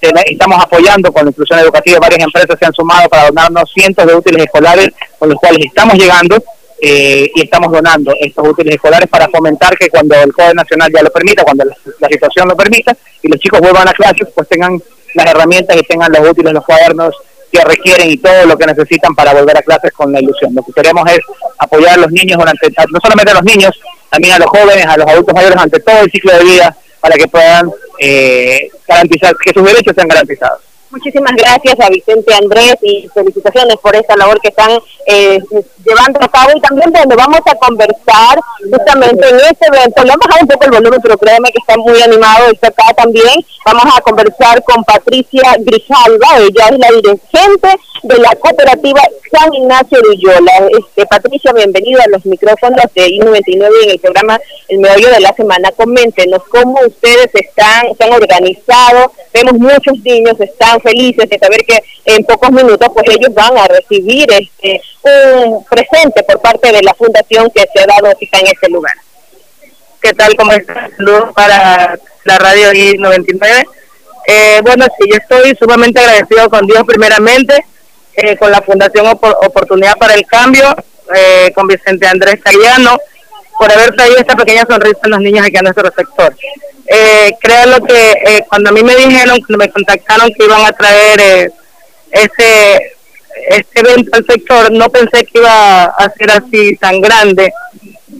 estamos 0.00 0.64
apoyando 0.64 1.12
con 1.12 1.24
la 1.24 1.30
inclusión 1.30 1.58
educativa, 1.58 1.98
varias 2.00 2.24
empresas 2.24 2.56
se 2.58 2.64
han 2.64 2.72
sumado 2.72 3.06
para 3.10 3.26
donarnos 3.26 3.70
cientos 3.70 4.06
de 4.06 4.14
útiles 4.14 4.44
escolares 4.44 4.88
con 5.18 5.28
los 5.28 5.38
cuales 5.38 5.66
estamos 5.66 5.94
llegando 5.94 6.42
eh, 6.82 7.30
y 7.34 7.42
estamos 7.42 7.70
donando 7.70 8.12
estos 8.18 8.48
útiles 8.48 8.74
escolares 8.74 9.08
para 9.08 9.28
fomentar 9.28 9.76
que 9.76 9.88
cuando 9.88 10.14
el 10.16 10.32
Código 10.32 10.54
Nacional 10.54 10.90
ya 10.94 11.02
lo 11.02 11.10
permita, 11.10 11.44
cuando 11.44 11.64
la, 11.64 12.08
situación 12.08 12.48
lo 12.48 12.56
permita 12.56 12.96
y 13.22 13.28
los 13.28 13.38
chicos 13.38 13.60
vuelvan 13.60 13.88
a 13.88 13.92
clases, 13.92 14.28
pues 14.34 14.48
tengan 14.48 14.80
las 15.14 15.26
herramientas 15.26 15.76
y 15.76 15.82
tengan 15.82 16.10
los 16.10 16.30
útiles, 16.30 16.52
los 16.52 16.64
cuadernos 16.64 17.14
que 17.52 17.60
requieren 17.64 18.10
y 18.10 18.16
todo 18.16 18.46
lo 18.46 18.56
que 18.56 18.66
necesitan 18.66 19.14
para 19.14 19.34
volver 19.34 19.58
a 19.58 19.62
clases 19.62 19.92
con 19.92 20.10
la 20.12 20.20
ilusión. 20.20 20.54
Lo 20.54 20.62
que 20.62 20.72
queremos 20.72 21.04
es 21.10 21.18
apoyar 21.58 21.98
a 21.98 22.02
los 22.02 22.12
niños 22.12 22.38
durante, 22.38 22.68
no 22.68 22.98
solamente 23.02 23.32
a 23.32 23.34
los 23.34 23.44
niños, 23.44 23.78
también 24.08 24.34
a 24.34 24.38
los 24.38 24.48
jóvenes, 24.48 24.86
a 24.86 24.96
los 24.96 25.06
adultos 25.06 25.34
mayores 25.34 25.56
durante 25.56 25.80
todo 25.80 26.00
el 26.00 26.10
ciclo 26.10 26.32
de 26.38 26.44
vida 26.44 26.76
para 27.00 27.16
que 27.16 27.26
puedan 27.26 27.70
eh, 27.98 28.70
garantizar 28.86 29.34
que 29.36 29.52
sus 29.52 29.64
derechos 29.64 29.94
sean 29.94 30.08
garantizados. 30.08 30.69
Muchísimas 30.90 31.32
gracias 31.36 31.78
a 31.78 31.88
Vicente 31.88 32.34
Andrés 32.34 32.74
y 32.82 33.08
felicitaciones 33.14 33.76
por 33.76 33.94
esta 33.94 34.16
labor 34.16 34.40
que 34.40 34.48
están 34.48 34.72
eh, 35.06 35.38
llevando 35.86 36.18
a 36.20 36.28
cabo 36.28 36.50
y 36.56 36.60
también 36.60 36.92
donde 36.92 37.14
vamos 37.14 37.40
a 37.46 37.54
conversar 37.54 38.40
justamente 38.58 39.28
en 39.28 39.36
este 39.36 39.66
evento. 39.68 40.02
Le 40.02 40.12
a 40.12 40.16
bajar 40.16 40.42
un 40.42 40.48
poco 40.48 40.64
el 40.64 40.70
volumen, 40.72 41.00
pero 41.00 41.16
créeme 41.16 41.52
que 41.52 41.58
está 41.58 41.76
muy 41.76 42.02
animado 42.02 42.50
está 42.52 42.68
acá 42.68 42.92
también. 42.94 43.44
Vamos 43.64 43.84
a 43.96 44.00
conversar 44.00 44.64
con 44.64 44.82
Patricia 44.82 45.54
Grijalva, 45.60 46.38
ella 46.38 46.68
es 46.70 46.78
la 46.78 46.88
dirigente 46.88 47.68
de 48.02 48.18
la 48.18 48.34
cooperativa 48.36 49.02
San 49.30 49.54
Ignacio 49.54 50.00
de 50.00 50.08
Ullola. 50.08 50.52
Este, 50.76 51.06
Patricia, 51.06 51.52
bienvenida 51.52 52.02
a 52.04 52.08
los 52.08 52.26
micrófonos 52.26 52.82
de 52.94 53.06
I99 53.06 53.70
en 53.84 53.90
el 53.90 53.98
programa 54.00 54.40
El 54.68 54.78
Meollo 54.78 55.10
de 55.10 55.20
la 55.20 55.32
Semana. 55.34 55.70
Coméntenos 55.72 56.42
cómo 56.50 56.78
ustedes 56.86 57.28
están, 57.34 57.94
se 57.96 58.04
han 58.04 58.12
organizado. 58.12 59.12
Vemos 59.32 59.54
muchos 59.54 59.98
niños, 60.02 60.34
están 60.40 60.79
felices 60.82 61.28
de 61.28 61.38
saber 61.38 61.64
que 61.64 61.82
en 62.04 62.24
pocos 62.24 62.50
minutos 62.50 62.88
pues 62.92 63.08
ellos 63.08 63.32
van 63.34 63.56
a 63.56 63.66
recibir 63.66 64.26
este 64.32 64.80
un 65.02 65.64
presente 65.64 66.22
por 66.24 66.40
parte 66.40 66.72
de 66.72 66.82
la 66.82 66.94
fundación 66.94 67.50
que 67.50 67.64
se 67.72 67.82
ha 67.82 67.86
dado 67.86 68.14
cita 68.18 68.38
en 68.38 68.46
este 68.46 68.68
lugar. 68.68 68.94
¿Qué 70.00 70.12
tal? 70.12 70.34
¿Cómo 70.36 70.52
estás? 70.52 70.90
Saludos 70.96 71.30
para 71.34 71.98
la 72.24 72.38
radio 72.38 72.72
I99. 72.72 73.64
Eh, 74.26 74.60
bueno, 74.62 74.86
sí, 74.98 75.08
yo 75.10 75.16
estoy 75.16 75.56
sumamente 75.58 76.00
agradecido 76.00 76.48
con 76.48 76.66
Dios 76.66 76.82
primeramente, 76.86 77.64
eh, 78.14 78.36
con 78.36 78.50
la 78.50 78.62
Fundación 78.62 79.06
Opor 79.06 79.36
Oportunidad 79.42 79.94
para 79.96 80.14
el 80.14 80.26
Cambio, 80.26 80.74
eh, 81.14 81.52
con 81.54 81.66
Vicente 81.66 82.06
Andrés 82.06 82.36
Cayano, 82.42 82.98
por 83.60 83.70
haber 83.70 83.94
traído 83.94 84.16
esta 84.16 84.34
pequeña 84.34 84.64
sonrisa 84.66 85.00
a 85.02 85.08
los 85.08 85.20
niños 85.20 85.46
aquí 85.46 85.58
a 85.58 85.60
nuestro 85.60 85.92
sector. 85.94 86.34
Eh, 86.86 87.36
créanlo 87.42 87.84
que 87.84 88.12
eh, 88.12 88.44
cuando 88.48 88.70
a 88.70 88.72
mí 88.72 88.82
me 88.82 88.96
dijeron, 88.96 89.38
cuando 89.40 89.58
me 89.58 89.70
contactaron 89.70 90.30
que 90.32 90.46
iban 90.46 90.64
a 90.64 90.72
traer 90.72 91.20
eh, 91.20 91.52
este 92.10 92.92
evento 93.74 94.16
al 94.16 94.24
sector, 94.24 94.72
no 94.72 94.88
pensé 94.88 95.26
que 95.26 95.40
iba 95.40 95.84
a 95.84 96.10
ser 96.16 96.30
así 96.30 96.74
tan 96.76 97.02
grande. 97.02 97.52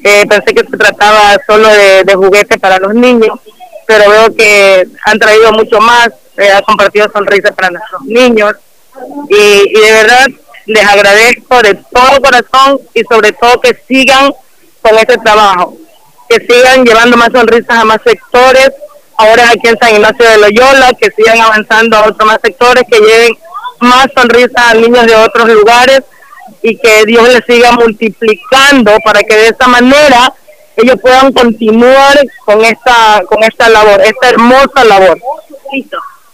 Eh, 0.05 0.27
pensé 0.29 0.53
que 0.55 0.71
se 0.71 0.77
trataba 0.77 1.39
solo 1.47 1.69
de, 1.69 2.05
de 2.05 2.15
juguetes 2.15 2.59
para 2.61 2.79
los 2.79 2.93
niños, 2.93 3.41
pero 3.87 4.11
veo 4.11 4.37
que 4.37 4.87
han 5.07 5.19
traído 5.19 5.53
mucho 5.53 5.81
más, 5.81 6.11
eh, 6.37 6.51
han 6.51 6.65
compartido 6.65 7.11
sonrisas 7.11 7.53
para 7.53 7.71
nuestros 7.71 8.03
niños 8.03 8.53
y, 9.31 9.35
y 9.35 9.81
de 9.81 9.91
verdad 9.91 10.27
les 10.67 10.87
agradezco 10.87 11.63
de 11.63 11.75
todo 11.91 12.21
corazón 12.21 12.79
y 12.93 13.03
sobre 13.05 13.33
todo 13.33 13.59
que 13.63 13.75
sigan 13.89 14.35
con 14.83 14.97
este 14.99 15.17
trabajo. 15.19 15.75
Que 16.29 16.37
sigan 16.47 16.85
llevando 16.85 17.17
más 17.17 17.31
sonrisas 17.33 17.79
a 17.79 17.85
más 17.85 17.99
sectores, 18.05 18.71
ahora 19.17 19.51
aquí 19.51 19.69
en 19.69 19.79
San 19.79 19.95
Ignacio 19.95 20.29
de 20.29 20.39
Loyola, 20.39 20.93
que 20.99 21.11
sigan 21.11 21.41
avanzando 21.41 21.97
a 21.97 22.07
otros 22.07 22.27
más 22.27 22.39
sectores, 22.43 22.85
que 22.91 22.99
lleven 22.99 23.33
más 23.81 24.07
sonrisas 24.15 24.67
a 24.67 24.75
niños 24.75 25.07
de 25.07 25.17
otros 25.17 25.49
lugares 25.49 26.03
y 26.63 26.77
que 26.77 27.05
Dios 27.07 27.29
les 27.29 27.45
siga 27.47 27.73
multiplicando 27.73 28.93
para 29.05 29.23
que 29.23 29.35
de 29.35 29.49
esa 29.49 29.67
manera 29.69 30.33
ellos 30.77 30.97
puedan 31.01 31.33
continuar 31.33 32.19
con 32.45 32.65
esta 32.65 33.23
con 33.27 33.43
esta 33.43 33.69
labor, 33.69 34.01
esta 34.03 34.29
hermosa 34.29 34.85
labor. 34.85 35.19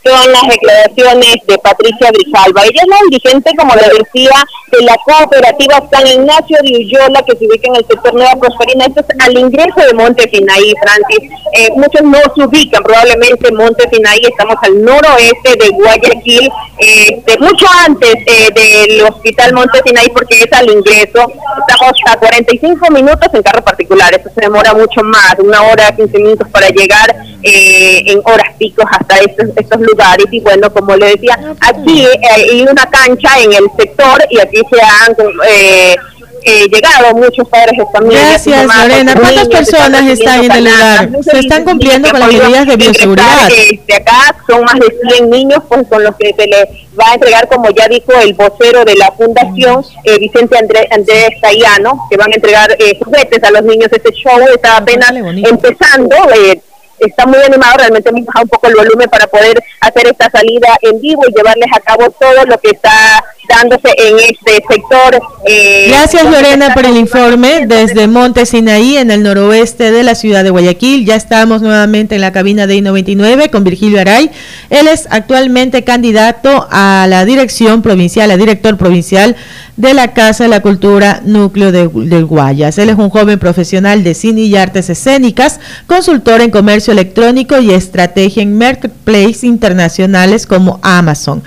Son 0.06 0.32
las 0.32 0.42
declaraciones 0.48 1.36
de 1.46 1.58
Patricia 1.58 2.10
Grijalva. 2.12 2.62
Ella 2.62 2.82
es 2.82 2.88
la 2.88 2.98
dirigente, 3.10 3.50
como 3.56 3.74
le 3.74 3.82
decía, 3.98 4.44
de 4.70 4.84
la 4.84 4.96
cooperativa 5.04 5.82
San 5.90 6.06
Ignacio 6.06 6.58
de 6.62 6.78
Ullola, 6.78 7.22
que 7.22 7.36
se 7.36 7.46
ubica 7.46 7.68
en 7.68 7.76
el 7.76 7.86
sector 7.86 8.14
Nueva 8.14 8.36
Prosperina. 8.36 8.86
Esto 8.86 9.00
es 9.00 9.26
al 9.26 9.36
ingreso 9.38 9.80
de 9.80 9.94
Monte 9.94 10.30
Sinaí, 10.30 10.72
Francis. 10.80 11.30
Eh, 11.52 11.68
muchos 11.74 12.02
no 12.02 12.18
se 12.34 12.44
ubican 12.44 12.82
probablemente 12.82 13.48
en 13.48 13.56
Monte 13.56 13.88
Sinaí. 13.92 14.20
Estamos 14.22 14.56
al 14.62 14.82
noroeste 14.82 15.56
de 15.58 15.68
Guayaquil, 15.70 16.48
eh, 16.78 17.22
de 17.26 17.38
mucho 17.38 17.66
antes 17.84 18.14
eh, 18.26 18.48
del 18.54 19.02
Hospital 19.02 19.54
Monte 19.54 19.80
Sinaí, 19.84 20.08
porque 20.10 20.38
es 20.38 20.52
al 20.52 20.70
ingreso. 20.70 21.32
Estamos 21.68 21.92
a 22.10 22.16
45 22.16 22.90
minutos 22.90 23.28
en 23.32 23.42
carro 23.42 23.64
particular. 23.64 24.14
Eso 24.14 24.30
se 24.34 24.40
demora 24.40 24.72
mucho 24.74 25.02
más, 25.02 25.34
una 25.38 25.62
hora, 25.62 25.94
15 25.96 26.18
minutos 26.18 26.48
para 26.50 26.68
llegar 26.68 27.14
en 27.48 28.20
horas 28.24 28.54
picos 28.58 28.84
hasta 28.90 29.18
estos, 29.18 29.50
estos 29.56 29.80
lugares 29.80 29.95
lugares 29.96 30.26
y 30.30 30.40
bueno, 30.40 30.72
como 30.72 30.96
le 30.96 31.06
decía, 31.06 31.38
aquí 31.60 32.04
eh, 32.04 32.20
hay 32.34 32.62
una 32.62 32.86
cancha 32.86 33.38
en 33.42 33.52
el 33.52 33.64
sector 33.78 34.22
y 34.30 34.38
aquí 34.38 34.60
se 34.70 34.80
han 34.82 35.16
eh, 35.48 35.96
eh, 36.44 36.68
llegado 36.72 37.12
muchos 37.14 37.48
padres 37.48 37.76
de 37.76 37.86
familia. 37.92 38.28
Gracias, 38.28 38.66
Lorena. 38.66 39.14
¿Cuántas 39.14 39.48
personas 39.48 40.06
están 40.06 40.44
en 40.44 40.52
el 40.52 40.64
lugar? 40.64 41.10
Se 41.22 41.38
están 41.40 41.64
cumpliendo 41.64 42.10
con 42.10 42.20
las 42.20 42.32
medidas 42.32 42.66
de 42.66 42.76
bioseguridad. 42.76 43.48
De 43.48 43.94
acá 43.94 44.36
son 44.46 44.62
más 44.64 44.74
de 44.74 44.96
100 45.14 45.30
niños 45.30 45.60
pues 45.68 45.86
con 45.88 46.04
los 46.04 46.14
que 46.16 46.32
se 46.38 46.46
les 46.46 46.66
va 46.98 47.10
a 47.10 47.14
entregar, 47.14 47.48
como 47.48 47.70
ya 47.70 47.88
dijo 47.88 48.12
el 48.12 48.34
vocero 48.34 48.84
de 48.84 48.94
la 48.94 49.10
fundación, 49.12 49.84
eh, 50.04 50.18
Vicente 50.18 50.56
Andrés, 50.56 50.86
Andrés 50.90 51.30
Tayano, 51.40 52.06
que 52.08 52.16
van 52.16 52.32
a 52.32 52.36
entregar 52.36 52.70
eh, 52.78 52.98
juguetes 53.04 53.42
a 53.42 53.50
los 53.50 53.64
niños. 53.64 53.88
Este 53.90 54.12
show 54.12 54.38
está 54.54 54.76
apenas 54.78 55.12
empezando. 55.12 56.16
Eh, 56.32 56.60
está 56.98 57.26
muy 57.26 57.38
animado, 57.38 57.76
realmente 57.78 58.10
hemos 58.10 58.24
bajado 58.24 58.44
un 58.44 58.48
poco 58.48 58.68
el 58.68 58.74
volumen 58.74 59.08
para 59.08 59.26
poder 59.26 59.62
hacer 59.80 60.06
esta 60.06 60.30
salida 60.30 60.68
en 60.82 61.00
vivo 61.00 61.22
y 61.28 61.34
llevarles 61.34 61.68
a 61.74 61.80
cabo 61.80 62.10
todo 62.10 62.44
lo 62.46 62.58
que 62.58 62.70
está 62.70 63.24
dándose 63.48 63.88
en 63.96 64.18
este 64.18 64.62
sector. 64.68 65.20
Eh, 65.46 65.86
Gracias 65.88 66.24
Lorena 66.24 66.74
por 66.74 66.84
el 66.84 66.96
informe 66.96 67.66
desde 67.66 68.08
Monte 68.08 68.46
Sinaí 68.46 68.96
en 68.96 69.10
el 69.10 69.22
noroeste 69.22 69.92
de 69.92 70.02
la 70.02 70.14
ciudad 70.14 70.44
de 70.44 70.50
Guayaquil. 70.50 71.06
Ya 71.06 71.14
estamos 71.14 71.62
nuevamente 71.62 72.16
en 72.16 72.20
la 72.20 72.32
cabina 72.32 72.66
de 72.66 72.76
I-99 72.76 73.50
con 73.50 73.64
Virgilio 73.64 74.00
Aray. 74.00 74.30
Él 74.70 74.88
es 74.88 75.06
actualmente 75.10 75.84
candidato 75.84 76.66
a 76.70 77.06
la 77.08 77.24
dirección 77.24 77.82
provincial, 77.82 78.30
a 78.30 78.36
director 78.36 78.76
provincial 78.76 79.36
de 79.76 79.92
la 79.92 80.14
Casa 80.14 80.44
de 80.44 80.50
la 80.50 80.62
Cultura 80.62 81.20
Núcleo 81.24 81.70
de, 81.70 81.88
del 81.88 82.24
Guayas. 82.24 82.78
Él 82.78 82.88
es 82.88 82.96
un 82.96 83.10
joven 83.10 83.38
profesional 83.38 84.02
de 84.02 84.14
cine 84.14 84.42
y 84.42 84.56
artes 84.56 84.88
escénicas, 84.88 85.60
consultor 85.86 86.40
en 86.40 86.50
comercio 86.50 86.92
electrónico 86.92 87.58
y 87.58 87.72
estrategia 87.72 88.42
en 88.42 88.56
marketplace 88.56 89.46
internacionales 89.46 90.46
como 90.46 90.80
Amazon. 90.82 91.42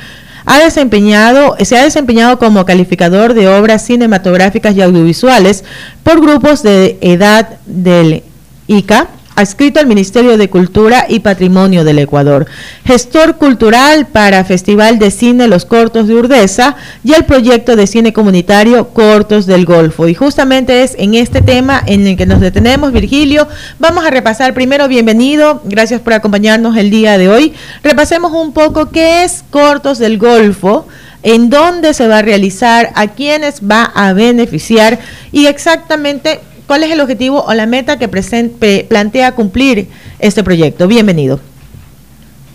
Ha 0.45 0.59
desempeñado, 0.59 1.55
se 1.63 1.77
ha 1.77 1.83
desempeñado 1.83 2.39
como 2.39 2.65
calificador 2.65 3.33
de 3.33 3.47
obras 3.47 3.85
cinematográficas 3.85 4.75
y 4.75 4.81
audiovisuales 4.81 5.63
por 6.03 6.21
grupos 6.21 6.63
de 6.63 6.97
edad 7.01 7.59
del 7.65 8.23
ICA, 8.67 9.07
adscrito 9.39 9.79
al 9.79 9.87
Ministerio 9.87 10.37
de 10.37 10.49
Cultura 10.49 11.05
y 11.07 11.19
Patrimonio 11.19 11.85
del 11.85 11.99
Ecuador, 11.99 12.45
gestor 12.85 13.37
cultural 13.37 14.05
para 14.07 14.43
Festival 14.43 14.99
de 14.99 15.11
Cine 15.11 15.47
Los 15.47 15.63
Cortos 15.65 16.07
de 16.07 16.15
Urdesa 16.15 16.75
y 17.05 17.13
el 17.13 17.23
proyecto 17.23 17.77
de 17.77 17.87
cine 17.87 18.11
comunitario 18.11 18.89
Cortos 18.89 19.45
del 19.45 19.65
Golfo. 19.65 20.09
Y 20.09 20.13
justamente 20.13 20.83
es 20.83 20.95
en 20.97 21.15
este 21.15 21.41
tema 21.41 21.81
en 21.85 22.05
el 22.05 22.17
que 22.17 22.25
nos 22.25 22.41
detenemos, 22.41 22.91
Virgilio. 22.91 23.47
Vamos 23.79 24.05
a 24.05 24.09
repasar 24.09 24.53
primero, 24.53 24.89
bienvenido, 24.89 25.61
gracias 25.63 26.01
por 26.01 26.13
acompañarnos 26.13 26.75
el 26.75 26.89
día 26.89 27.17
de 27.17 27.29
hoy. 27.29 27.53
Repasemos 27.81 28.33
un 28.33 28.51
poco 28.51 28.89
qué 28.89 29.23
es 29.23 29.45
Cortos 29.49 29.99
del 29.99 30.17
Golfo 30.17 30.85
en 31.23 31.49
dónde 31.49 31.93
se 31.93 32.07
va 32.07 32.19
a 32.19 32.21
realizar, 32.21 32.91
a 32.95 33.07
quiénes 33.07 33.61
va 33.61 33.83
a 33.83 34.13
beneficiar 34.13 34.99
y 35.31 35.47
exactamente 35.47 36.39
¿Cuál 36.69 36.83
es 36.83 36.91
el 36.91 37.01
objetivo 37.01 37.43
o 37.43 37.53
la 37.55 37.65
meta 37.65 37.97
que 37.97 38.07
plantea 38.07 39.31
cumplir 39.31 39.87
este 40.19 40.43
proyecto? 40.43 40.87
Bienvenido. 40.87 41.39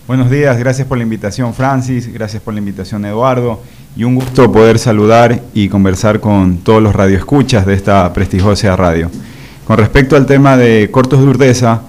Buenos 0.07 0.31
días, 0.31 0.57
gracias 0.57 0.87
por 0.87 0.97
la 0.97 1.03
invitación 1.03 1.53
Francis, 1.53 2.07
gracias 2.13 2.41
por 2.41 2.53
la 2.53 2.61
invitación 2.61 3.03
Eduardo 3.03 3.61
y 3.93 4.05
un 4.05 4.15
gusto 4.15 4.49
poder 4.49 4.79
saludar 4.79 5.41
y 5.53 5.67
conversar 5.67 6.21
con 6.21 6.59
todos 6.59 6.81
los 6.81 6.95
radioescuchas 6.95 7.65
de 7.65 7.73
esta 7.73 8.13
prestigiosa 8.13 8.73
radio. 8.77 9.11
Con 9.67 9.79
respecto 9.79 10.15
al 10.15 10.25
tema 10.25 10.55
de 10.55 10.89
Cortos 10.91 11.19
de 11.19 11.25
Urdesa, 11.25 11.81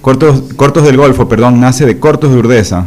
Cortos, 0.00 0.84
del 0.84 0.96
Golfo, 0.96 1.28
perdón, 1.28 1.58
nace 1.58 1.86
de 1.86 1.98
Cortos 1.98 2.30
de 2.30 2.38
Urdesa. 2.38 2.86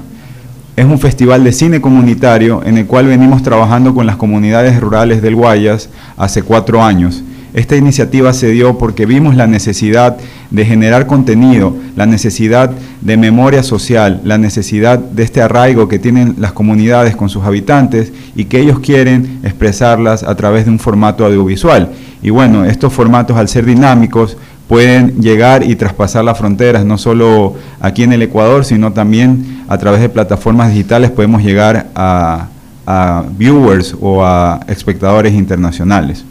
Es 0.78 0.86
un 0.86 0.98
festival 0.98 1.44
de 1.44 1.52
cine 1.52 1.82
comunitario 1.82 2.64
en 2.64 2.78
el 2.78 2.86
cual 2.86 3.08
venimos 3.08 3.44
trabajando 3.44 3.94
con 3.94 4.06
las 4.06 4.16
comunidades 4.16 4.80
rurales 4.80 5.22
del 5.22 5.36
Guayas 5.36 5.90
hace 6.16 6.42
cuatro 6.42 6.82
años 6.82 7.22
esta 7.58 7.76
iniciativa 7.76 8.34
se 8.34 8.52
dio 8.52 8.78
porque 8.78 9.08
vimos 9.08 9.36
la 9.36 9.48
necesidad 9.48 10.18
de 10.52 10.64
generar 10.64 11.08
contenido, 11.08 11.76
la 11.96 12.06
necesidad 12.06 12.70
de 13.02 13.18
memoria 13.18 13.64
social, 13.64 14.22
la 14.24 14.38
necesidad 14.38 15.00
de 15.00 15.24
este 15.24 15.42
arraigo 15.42 15.88
que 15.88 15.98
tienen 15.98 16.36
las 16.38 16.52
comunidades 16.52 17.16
con 17.16 17.30
sus 17.30 17.44
habitantes 17.46 18.14
y 18.36 18.46
que 18.46 18.60
ellos 18.60 18.80
quieren 18.80 19.40
expresarlas 19.44 20.22
a 20.22 20.36
través 20.36 20.66
de 20.66 20.72
un 20.72 20.78
formato 20.78 21.26
audiovisual. 21.26 21.90
Y 22.22 22.30
bueno, 22.30 22.64
estos 22.64 22.94
formatos 22.94 23.36
al 23.38 23.48
ser 23.48 23.66
dinámicos 23.66 24.38
pueden 24.68 25.20
llegar 25.20 25.64
y 25.64 25.76
traspasar 25.76 26.24
las 26.24 26.38
fronteras, 26.38 26.86
no 26.86 27.00
solo 27.00 27.56
aquí 27.80 28.04
en 28.04 28.14
el 28.14 28.22
Ecuador, 28.22 28.66
sino 28.66 28.94
también 28.94 29.64
a 29.68 29.80
través 29.80 30.02
de 30.02 30.10
plataformas 30.10 30.70
digitales 30.70 31.10
podemos 31.10 31.42
llegar 31.42 31.88
a, 31.96 32.50
a 32.86 33.24
viewers 33.36 33.96
o 34.00 34.24
a 34.24 34.60
espectadores 34.68 35.34
internacionales. 35.34 36.24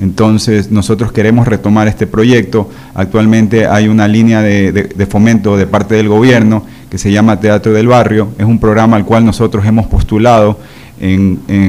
Entonces 0.00 0.70
nosotros 0.70 1.12
queremos 1.12 1.46
retomar 1.46 1.88
este 1.88 2.06
proyecto. 2.06 2.70
Actualmente 2.94 3.66
hay 3.66 3.88
una 3.88 4.08
línea 4.08 4.40
de, 4.42 5.06
fomento 5.08 5.56
de 5.56 5.66
parte 5.66 5.94
del 5.94 6.08
gobierno 6.08 6.64
que 6.90 6.98
se 6.98 7.12
llama 7.12 7.40
Teatro 7.40 7.72
del 7.72 7.86
Barrio. 7.86 8.28
Es 8.38 8.44
un 8.44 8.58
programa 8.58 8.96
al 8.96 9.04
cual 9.04 9.24
nosotros 9.24 9.64
hemos 9.66 9.86
postulado 9.86 10.58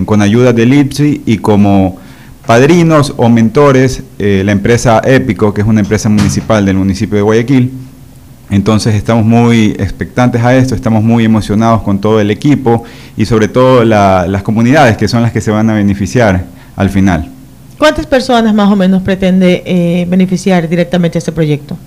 con 0.06 0.22
ayuda 0.22 0.54
del 0.54 0.74
IPSI 0.74 1.24
y 1.26 1.38
como 1.38 1.98
padrinos 2.46 3.14
o 3.18 3.30
mentores 3.30 4.04
eh, 4.20 4.44
la 4.46 4.52
empresa 4.52 5.02
Épico, 5.04 5.54
que 5.54 5.62
es 5.62 5.68
una 5.68 5.80
empresa 5.80 6.10
municipal 6.10 6.66
del 6.66 6.78
municipio 6.78 7.16
de 7.16 7.22
Guayaquil. 7.22 7.72
Entonces 8.50 8.94
estamos 8.94 9.26
muy 9.26 9.76
expectantes 9.80 10.44
a 10.44 10.56
esto, 10.56 10.76
estamos 10.76 11.04
muy 11.04 11.26
emocionados 11.26 11.82
con 11.82 12.00
todo 12.00 12.20
el 12.20 12.30
equipo 12.30 12.84
y 13.18 13.26
sobre 13.26 13.48
todo 13.48 13.84
las 13.84 14.44
comunidades 14.44 14.98
que 14.98 15.08
son 15.08 15.24
las 15.24 15.32
que 15.32 15.42
se 15.42 15.50
van 15.50 15.70
a 15.70 15.74
beneficiar 15.74 16.46
al 16.76 16.90
final. 16.90 17.33
¿Cuántas 17.78 18.06
personas 18.06 18.54
más 18.54 18.72
o 18.72 18.76
menos 18.76 19.02
pretende 19.02 19.64
eh, 19.66 20.06
beneficiar 20.10 20.68
directamente 20.70 21.18
este 21.18 21.32
proyecto? 21.32 21.78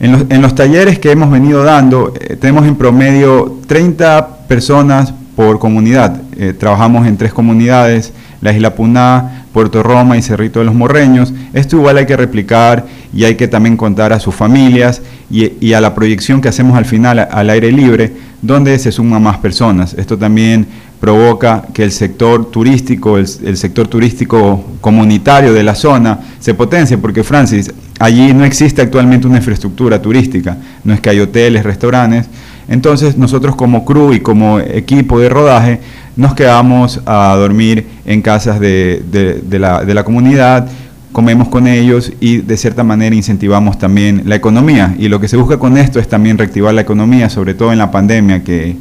En 0.00 0.42
los, 0.42 0.54
talleres 0.56 0.98
que 0.98 1.12
hemos 1.12 1.30
venido 1.30 1.62
dando, 1.62 2.12
eh, 2.18 2.34
tenemos 2.34 2.66
en 2.66 2.74
promedio 2.74 3.60
30 3.68 4.46
personas 4.48 5.14
por 5.36 5.60
comunidad. 5.60 6.20
Eh, 6.36 6.52
trabajamos 6.58 7.06
en 7.06 7.16
tres 7.16 7.32
comunidades, 7.32 8.12
la 8.40 8.52
Isla 8.52 8.74
Puná, 8.74 9.44
Puerto 9.52 9.80
Roma 9.82 10.16
y 10.16 10.22
Cerrito 10.22 10.58
de 10.58 10.64
los 10.64 10.74
Morreños. 10.74 11.32
Esto 11.52 11.76
igual 11.76 11.98
hay 11.98 12.06
que 12.06 12.16
replicar 12.16 12.84
y 13.14 13.24
hay 13.24 13.36
que 13.36 13.46
también 13.46 13.76
contar 13.76 14.12
a 14.12 14.18
sus 14.18 14.34
familias 14.34 15.02
y, 15.30 15.72
a 15.72 15.80
la 15.80 15.94
proyección 15.94 16.40
que 16.40 16.48
hacemos 16.48 16.76
al 16.76 16.84
final 16.84 17.20
al 17.30 17.50
aire 17.50 17.70
libre, 17.70 18.12
donde 18.42 18.78
se 18.80 18.90
suman 18.90 19.22
más 19.22 19.38
personas. 19.38 19.94
Esto 19.94 20.18
también 20.18 20.66
provoca 21.02 21.64
que 21.74 21.82
el 21.82 21.90
sector 21.90 22.48
turístico, 22.48 23.18
el, 23.18 23.26
sector 23.26 23.88
turístico 23.88 24.64
comunitario 24.80 25.52
de 25.52 25.64
la 25.64 25.74
zona 25.74 26.20
se 26.38 26.54
potencie, 26.54 26.96
porque 26.96 27.24
Francis, 27.24 27.72
allí 27.98 28.32
no 28.32 28.44
existe 28.44 28.82
actualmente 28.82 29.26
una 29.26 29.38
infraestructura 29.38 30.00
turística, 30.00 30.58
no 30.84 30.94
es 30.94 31.00
que 31.00 31.10
hay 31.10 31.18
hoteles, 31.18 31.64
restaurantes, 31.64 32.26
entonces 32.68 33.16
nosotros 33.18 33.56
como 33.56 33.84
crew 33.84 34.12
y 34.12 34.20
como 34.20 34.60
equipo 34.60 35.18
de 35.18 35.28
rodaje 35.28 35.80
nos 36.14 36.34
quedamos 36.34 37.00
a 37.04 37.34
dormir 37.36 37.84
en 38.04 38.22
casas 38.22 38.60
de, 38.60 39.02
la, 39.50 39.84
de 39.84 39.94
la 39.94 40.04
comunidad, 40.04 40.68
comemos 41.10 41.48
con 41.48 41.66
ellos 41.66 42.12
y 42.20 42.36
de 42.36 42.56
cierta 42.56 42.84
manera 42.84 43.16
incentivamos 43.16 43.76
también 43.76 44.22
la 44.26 44.36
economía. 44.36 44.94
Y 44.96 45.08
lo 45.08 45.18
que 45.18 45.26
se 45.26 45.36
busca 45.36 45.58
con 45.58 45.76
esto 45.76 45.98
es 45.98 46.06
también 46.06 46.38
reactivar 46.38 46.72
la 46.72 46.82
economía, 46.82 47.28
sobre 47.28 47.54
todo 47.54 47.72
en 47.72 47.78
la 47.78 47.90
pandemia 47.90 48.44
que, 48.44 48.76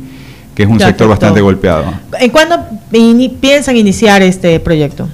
que 0.61 0.65
es 0.65 0.69
un 0.71 0.79
sector 0.79 1.07
bastante 1.07 1.41
golpeado. 1.41 1.85
¿En 2.19 2.29
cuándo 2.29 2.55
piensan 3.39 3.75
iniciar 3.75 4.21
este 4.21 4.59
proyecto? 4.59 5.09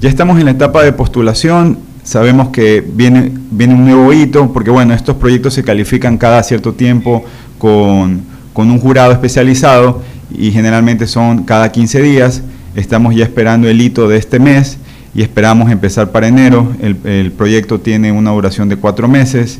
Ya 0.00 0.10
estamos 0.10 0.38
en 0.38 0.44
la 0.44 0.50
etapa 0.50 0.82
de 0.82 0.92
postulación, 0.92 1.78
sabemos 2.02 2.48
que 2.48 2.84
viene, 2.86 3.32
viene 3.50 3.72
un 3.72 3.86
nuevo 3.86 4.12
hito, 4.12 4.52
porque 4.52 4.70
bueno, 4.70 4.92
estos 4.92 5.16
proyectos 5.16 5.54
se 5.54 5.64
califican 5.64 6.18
cada 6.18 6.42
cierto 6.42 6.74
tiempo 6.74 7.24
con, 7.58 8.20
con 8.52 8.70
un 8.70 8.78
jurado 8.78 9.12
especializado 9.12 10.02
y 10.30 10.50
generalmente 10.50 11.06
son 11.06 11.44
cada 11.44 11.72
15 11.72 12.02
días. 12.02 12.42
Estamos 12.76 13.14
ya 13.14 13.24
esperando 13.24 13.66
el 13.66 13.80
hito 13.80 14.08
de 14.08 14.18
este 14.18 14.38
mes 14.38 14.76
y 15.14 15.22
esperamos 15.22 15.70
empezar 15.70 16.10
para 16.12 16.28
enero. 16.28 16.70
El, 16.82 16.98
el 17.04 17.32
proyecto 17.32 17.80
tiene 17.80 18.12
una 18.12 18.30
duración 18.32 18.68
de 18.68 18.76
cuatro 18.76 19.08
meses 19.08 19.58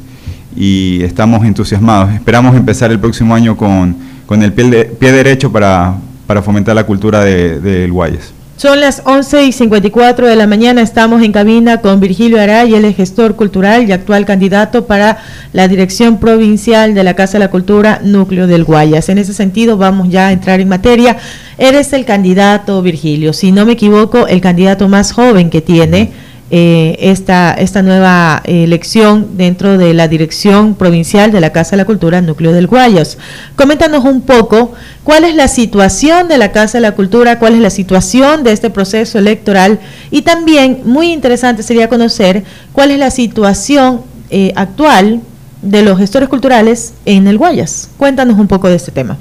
y 0.55 1.03
estamos 1.03 1.47
entusiasmados. 1.47 2.13
Esperamos 2.13 2.55
empezar 2.55 2.91
el 2.91 3.01
próximo 3.01 3.35
año 3.35 3.57
con 3.57 4.08
con 4.29 4.43
el 4.43 4.53
pie, 4.53 4.85
derecho 5.01 5.51
para, 5.51 5.97
fomentar 6.45 6.77
la 6.77 6.85
cultura 6.85 7.25
del 7.25 7.63
de, 7.63 7.89
Guayas. 7.89 8.35
Son 8.59 8.79
las 8.79 9.01
11 9.07 9.45
y 9.45 9.53
54 9.53 10.27
de 10.27 10.37
la 10.37 10.47
mañana, 10.47 10.83
estamos 10.83 11.23
en 11.23 11.33
cabina 11.33 11.81
con 11.81 11.99
Virgilio 11.99 12.39
Aray, 12.39 12.75
el 12.75 12.93
gestor 12.93 13.37
cultural 13.37 13.89
y 13.89 13.93
actual 13.93 14.27
candidato 14.27 14.87
para 14.87 15.17
la 15.55 15.67
dirección 15.67 16.19
provincial 16.19 16.95
de 16.95 17.05
la 17.05 17.15
Casa 17.15 17.39
de 17.39 17.45
la 17.45 17.51
Cultura 17.51 18.01
Núcleo 18.05 18.47
del 18.47 18.65
Guayas. 18.65 19.09
En 19.09 19.17
ese 19.17 19.33
sentido, 19.33 19.79
vamos 19.79 20.11
ya 20.11 20.27
a 20.27 20.33
entrar 20.33 20.61
en 20.61 20.69
materia. 20.69 21.17
Eres 21.57 21.95
el 21.95 22.05
candidato, 22.05 22.83
Virgilio, 22.83 23.33
si 23.33 23.51
no 23.51 23.65
me 23.65 23.73
equivoco, 23.73 24.27
el 24.27 24.43
candidato 24.43 24.91
más 24.91 25.13
joven 25.13 25.49
que 25.49 25.63
tiene 25.63 26.13
eh, 26.51 26.97
esta, 27.01 27.53
esta 27.53 27.83
nueva 27.83 28.41
elección 28.47 29.37
dentro 29.37 29.77
de 29.77 29.93
la 29.93 30.09
dirección 30.09 30.77
provincial 30.77 31.31
de 31.31 31.43
la 31.43 31.53
Casa 31.53 31.73
de 31.73 31.77
la 31.77 31.85
Cultura 31.85 32.23
Núcleo 32.23 32.53
del 32.53 32.67
Guayas. 32.67 33.19
Coméntanos 33.55 34.03
un 34.07 34.23
poco 34.23 34.73
cuál 35.05 35.25
es 35.25 35.35
la 35.35 35.47
situación 35.47 36.27
de 36.27 36.39
la 36.39 36.51
Casa 36.51 36.79
de 36.79 36.83
la 36.83 36.93
Cultura, 36.93 37.39
cuál 37.39 37.53
es 37.53 37.61
la 37.61 37.69
situación 37.69 38.45
de 38.45 38.53
este 38.53 38.71
proceso 38.71 39.19
electoral 39.19 39.79
y 40.11 40.23
también 40.23 40.81
muy 40.87 41.13
interesante 41.13 41.63
sería 41.63 41.91
conocer 41.91 42.45
cuál 42.73 42.93
es 42.93 42.99
la 42.99 43.11
situación 43.11 44.01
eh, 44.31 44.55
actual 44.57 45.21
de 45.61 45.83
los 45.83 45.99
gestores 45.99 46.31
culturales 46.31 46.95
en 47.05 47.27
el 47.27 47.37
Guayas. 47.37 47.91
Cuéntanos 47.99 48.39
un 48.39 48.49
poco 48.49 48.71
de 48.71 48.77
este 48.77 48.91
tema. 48.91 49.19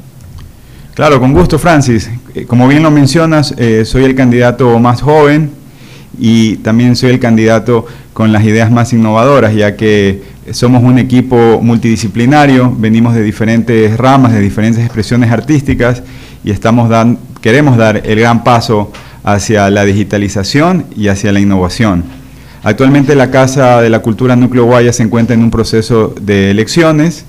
Claro, 0.93 1.19
con 1.19 1.33
gusto, 1.33 1.59
Francis. 1.59 2.09
Eh, 2.33 2.45
como 2.45 2.69
bien 2.69 2.83
lo 2.83 2.89
mencionas, 2.89 3.53
soy 3.83 4.05
el 4.05 4.15
candidato 4.15 4.79
más 4.79 5.01
joven 5.01 5.56
y 6.17 6.57
también 6.57 6.95
soy 6.95 7.11
el 7.11 7.19
candidato 7.19 7.85
con 8.13 8.31
las 8.31 8.43
ideas 8.43 8.71
más 8.71 8.93
innovadoras, 8.93 9.53
ya 9.53 9.75
que 9.75 10.37
Somos 10.51 10.81
un 10.81 10.97
equipo 10.97 11.59
multidisciplinario, 11.61 12.73
venimos 12.77 13.13
de 13.13 13.21
diferentes 13.21 13.97
ramas, 13.97 14.31
de 14.31 14.39
diferentes 14.39 14.81
expresiones 14.81 15.29
artísticas 15.29 16.03
y 16.41 16.51
queremos 17.41 17.77
dar 17.77 18.01
el 18.05 18.19
gran 18.19 18.45
paso 18.45 18.93
hacia 19.25 19.69
la 19.69 19.83
digitalización 19.83 20.85
y 20.95 21.09
hacia 21.09 21.33
la 21.33 21.41
innovación. 21.41 22.05
Actualmente 22.63 23.13
la 23.15 23.29
Casa 23.29 23.81
de 23.81 23.89
la 23.89 23.99
Cultura 23.99 24.37
Núcleo 24.37 24.63
Guaya 24.63 24.93
se 24.93 25.03
encuentra 25.03 25.35
en 25.35 25.43
un 25.43 25.51
proceso 25.51 26.15
de 26.21 26.49
elecciones, 26.51 27.25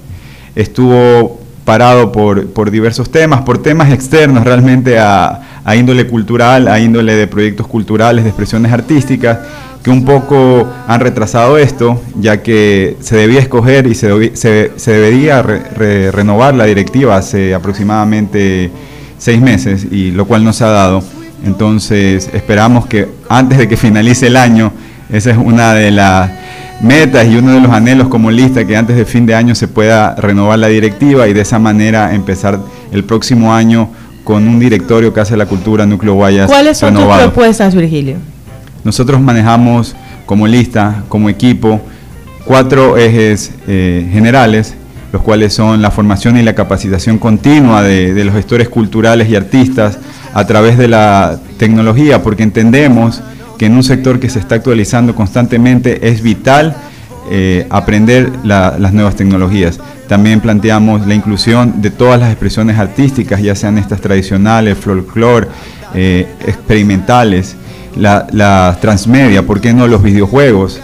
estuvo 0.55 1.41
parado 1.69 2.13
por, 2.13 2.71
diversos 2.71 3.11
temas, 3.11 3.43
por 3.43 3.59
temas 3.59 3.93
externos 3.93 4.43
realmente 4.43 4.99
a, 4.99 5.61
a 5.67 5.77
índole 5.77 6.07
cultural, 6.07 6.67
a 6.67 6.81
índole 6.81 7.15
de 7.15 7.27
proyectos 7.27 7.67
culturales, 7.67 8.25
de 8.25 8.31
expresiones 8.31 8.73
artísticas, 8.73 9.41
que 9.83 9.91
un 9.91 10.03
poco 10.03 10.67
han 10.87 10.99
retrasado 10.99 11.59
esto, 11.59 12.01
ya 12.19 12.43
que 12.43 12.97
se 13.01 13.17
debía 13.17 13.41
escoger 13.41 13.87
y 13.87 13.95
se, 13.95 14.35
se, 14.35 14.91
debería 14.91 15.43
renovar 15.43 16.55
la 16.55 16.65
directiva 16.65 17.19
hace 17.19 17.53
aproximadamente 17.53 18.71
seis 19.19 19.39
meses, 19.39 19.89
y 19.91 20.11
lo 20.11 20.25
cual 20.25 20.45
no 20.45 20.55
se 20.55 20.65
ha 20.65 20.69
dado. 20.69 21.03
Entonces 21.45 22.31
esperamos 22.33 22.87
que 22.87 23.09
antes 23.29 23.59
de 23.59 23.69
que 23.69 23.77
finalice 23.77 24.29
el 24.29 24.39
año, 24.39 24.73
esa 25.11 25.31
es 25.31 25.37
una 25.39 25.75
de 25.75 25.91
las 25.91 26.31
metas 26.81 27.27
y 27.27 27.37
uno 27.37 27.53
de 27.53 27.61
los 27.61 27.73
anhelos 27.73 28.09
como 28.09 28.31
lista, 28.31 28.67
que 28.67 28.77
antes 28.77 28.97
de 28.97 29.05
fin 29.05 29.27
de 29.27 29.35
año 29.35 29.55
se 29.55 29.69
pueda 29.69 30.15
renovar 30.15 30.59
la 30.59 30.69
directiva 30.69 31.29
y 31.29 31.33
de 31.33 31.41
esa 31.41 31.59
manera 31.59 32.15
empezar 32.15 32.61
el 32.93 33.05
próximo 33.05 33.53
año 33.55 33.91
con 34.25 34.47
un 34.47 34.59
directorio 34.59 35.13
que 35.13 35.21
hace 35.21 35.37
la 35.37 35.47
cultura 35.47 35.87
Núcleo 35.87 36.15
Guayas. 36.15 36.49
¿Cuáles 36.49 36.79
son 36.79 36.95
tus 36.95 37.05
propuestas, 37.05 37.75
Virgilio? 37.75 38.17
Nosotros 38.85 39.21
manejamos 39.21 39.97
como 40.27 40.47
lista, 40.47 41.03
como 41.09 41.31
equipo, 41.31 41.81
cuatro 42.45 42.97
ejes 42.97 43.53
eh, 43.67 44.09
generales, 44.13 44.75
los 45.13 45.23
cuales 45.23 45.55
son 45.55 45.81
la 45.81 45.91
formación 45.91 46.37
y 46.37 46.43
la 46.43 46.55
capacitación 46.55 47.19
continua 47.19 47.83
de, 47.83 48.25
los 48.25 48.35
gestores 48.35 48.69
culturales 48.69 49.29
y 49.29 49.37
artistas 49.37 49.99
a 50.35 50.47
través 50.47 50.77
de 50.77 50.89
la 50.89 51.39
tecnología, 51.57 52.23
porque 52.23 52.43
entendemos 52.43 53.23
que 53.59 53.67
en 53.67 53.75
un 53.75 53.83
sector 53.83 54.21
que 54.21 54.31
se 54.31 54.39
está 54.39 54.55
actualizando 54.55 55.15
constantemente 55.15 56.09
es 56.09 56.23
vital 56.23 56.77
eh, 57.31 57.67
aprender 57.69 58.33
las 58.45 58.93
nuevas 58.95 59.17
tecnologías. 59.17 59.79
También 60.07 60.41
planteamos 60.41 61.07
la 61.07 61.15
inclusión 61.15 61.83
de 61.83 61.91
todas 61.91 62.19
las 62.19 62.31
expresiones 62.31 62.79
artísticas, 62.79 63.43
ya 63.43 63.55
sean 63.55 63.77
estas 63.77 64.01
tradicionales, 64.01 64.79
folclore, 64.79 65.49
eh, 65.95 66.27
experimentales, 66.47 67.57
la, 67.97 68.79
transmedia, 68.81 69.43
¿por 69.43 69.61
qué 69.61 69.75
no 69.75 69.87
los 69.87 70.03
videojuegos? 70.03 70.81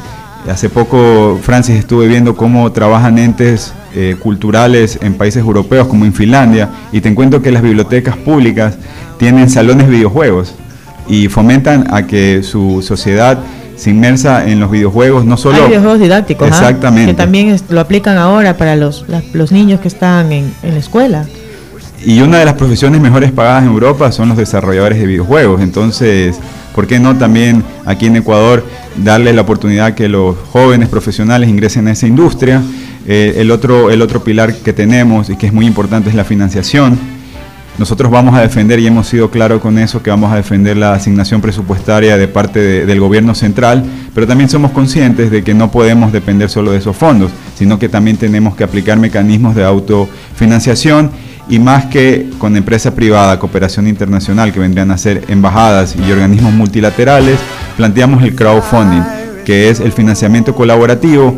Hace 0.46 0.68
poco, 0.68 1.38
Francis, 1.42 1.76
estuve 1.76 2.06
viendo 2.08 2.36
cómo 2.36 2.70
trabajan 2.72 3.16
entes 3.16 3.72
eh, 3.94 4.16
culturales 4.20 4.98
en 5.00 5.14
países 5.14 5.40
europeos 5.40 5.86
como 5.86 6.04
en 6.04 6.12
Finlandia 6.12 6.68
y 6.92 7.00
te 7.00 7.08
encuentro 7.08 7.40
que 7.40 7.50
las 7.50 7.62
bibliotecas 7.62 8.18
públicas 8.18 8.76
tienen 9.16 9.48
salones 9.48 9.86
de 9.86 9.94
videojuegos 9.94 10.54
y 11.08 11.28
fomentan 11.28 11.92
a 11.92 12.06
que 12.06 12.42
su 12.42 12.82
sociedad 12.82 13.38
se 13.76 13.90
inmersa 13.90 14.48
en 14.48 14.60
los 14.60 14.70
videojuegos, 14.70 15.24
no 15.24 15.36
solo... 15.36 15.56
Hay 15.56 15.68
videojuegos 15.68 16.00
didácticos, 16.00 16.48
¿ah? 16.48 16.54
exactamente. 16.54 17.12
que 17.12 17.16
también 17.16 17.56
lo 17.68 17.80
aplican 17.80 18.16
ahora 18.16 18.56
para 18.56 18.76
los, 18.76 19.04
los 19.32 19.52
niños 19.52 19.80
que 19.80 19.88
están 19.88 20.32
en, 20.32 20.52
en 20.62 20.74
la 20.74 20.80
escuela. 20.80 21.26
Y 22.06 22.20
una 22.20 22.38
de 22.38 22.44
las 22.44 22.54
profesiones 22.54 23.00
mejores 23.00 23.32
pagadas 23.32 23.64
en 23.64 23.70
Europa 23.70 24.12
son 24.12 24.28
los 24.28 24.38
desarrolladores 24.38 24.98
de 24.98 25.06
videojuegos, 25.06 25.60
entonces 25.60 26.38
¿Por 26.74 26.88
qué 26.88 26.98
no 26.98 27.16
también 27.16 27.62
aquí 27.84 28.06
en 28.06 28.16
Ecuador 28.16 28.66
darle 28.96 29.32
la 29.32 29.42
oportunidad 29.42 29.94
que 29.94 30.08
los 30.08 30.36
jóvenes 30.50 30.88
profesionales 30.88 31.48
ingresen 31.48 31.86
a 31.86 31.92
esa 31.92 32.08
industria? 32.08 32.62
Eh, 33.06 33.34
el, 33.36 33.52
otro, 33.52 33.90
el 33.90 34.02
otro 34.02 34.24
pilar 34.24 34.52
que 34.56 34.72
tenemos 34.72 35.30
y 35.30 35.36
que 35.36 35.46
es 35.46 35.52
muy 35.52 35.66
importante 35.66 36.08
es 36.10 36.16
la 36.16 36.24
financiación. 36.24 36.98
Nosotros 37.76 38.08
vamos 38.08 38.36
a 38.36 38.40
defender, 38.40 38.78
y 38.78 38.86
hemos 38.86 39.08
sido 39.08 39.30
claros 39.30 39.60
con 39.60 39.78
eso, 39.78 40.00
que 40.00 40.10
vamos 40.10 40.32
a 40.32 40.36
defender 40.36 40.76
la 40.76 40.94
asignación 40.94 41.40
presupuestaria 41.40 42.16
de 42.16 42.28
parte 42.28 42.86
del 42.86 43.00
gobierno 43.00 43.34
central, 43.34 43.84
pero 44.14 44.28
también 44.28 44.48
somos 44.48 44.70
conscientes 44.70 45.30
de 45.32 45.42
que 45.42 45.54
no 45.54 45.72
podemos 45.72 46.12
depender 46.12 46.48
solo 46.48 46.70
de 46.70 46.78
esos 46.78 46.96
fondos, 46.96 47.32
sino 47.56 47.80
que 47.80 47.88
también 47.88 48.16
tenemos 48.16 48.54
que 48.54 48.62
aplicar 48.62 48.98
mecanismos 48.98 49.56
de 49.56 49.64
autofinanciación 49.64 51.10
y 51.48 51.58
más 51.58 51.86
que 51.86 52.30
con 52.38 52.56
empresa 52.56 52.94
privada, 52.94 53.38
cooperación 53.40 53.88
internacional, 53.88 54.52
que 54.52 54.60
vendrían 54.60 54.92
a 54.92 54.98
ser 54.98 55.24
embajadas 55.28 55.96
y 55.96 56.12
organismos 56.12 56.52
multilaterales, 56.52 57.38
planteamos 57.76 58.22
el 58.22 58.36
crowdfunding, 58.36 59.02
que 59.44 59.68
es 59.68 59.80
el 59.80 59.92
financiamiento 59.92 60.54
colaborativo. 60.54 61.36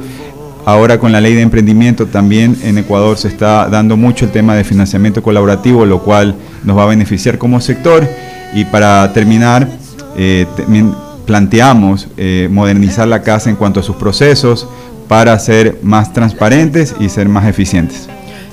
Ahora 0.67 0.99
con 0.99 1.13
la 1.13 1.21
ley 1.21 1.35
de 1.35 1.43
emprendimiento 1.43 2.07
también 2.07 2.57
en 2.65 2.77
Ecuador 2.77 3.17
se 3.17 3.29
está 3.29 3.69
dando 3.69 3.97
mucho 3.97 4.25
el 4.25 4.33
tema 4.33 4.57
de 4.57 4.65
financiamiento 4.65 5.23
colaborativo, 5.23 5.87
lo 5.87 6.03
cual 6.03 6.35
nos 6.65 6.77
va 6.77 6.83
a 6.83 6.87
beneficiar 6.87 7.39
como 7.39 7.61
sector. 7.61 8.05
Y 8.53 8.65
para 8.65 9.13
terminar, 9.13 9.69
eh, 10.17 10.45
planteamos 11.25 12.09
eh, 12.17 12.49
modernizar 12.51 13.07
la 13.07 13.23
casa 13.23 13.49
en 13.49 13.55
cuanto 13.55 13.79
a 13.79 13.85
sus 13.85 13.95
procesos 13.95 14.69
para 15.07 15.39
ser 15.39 15.79
más 15.85 16.13
transparentes 16.13 16.97
y 16.99 17.11
ser 17.11 17.29
más 17.29 17.47
eficientes. 17.47 18.09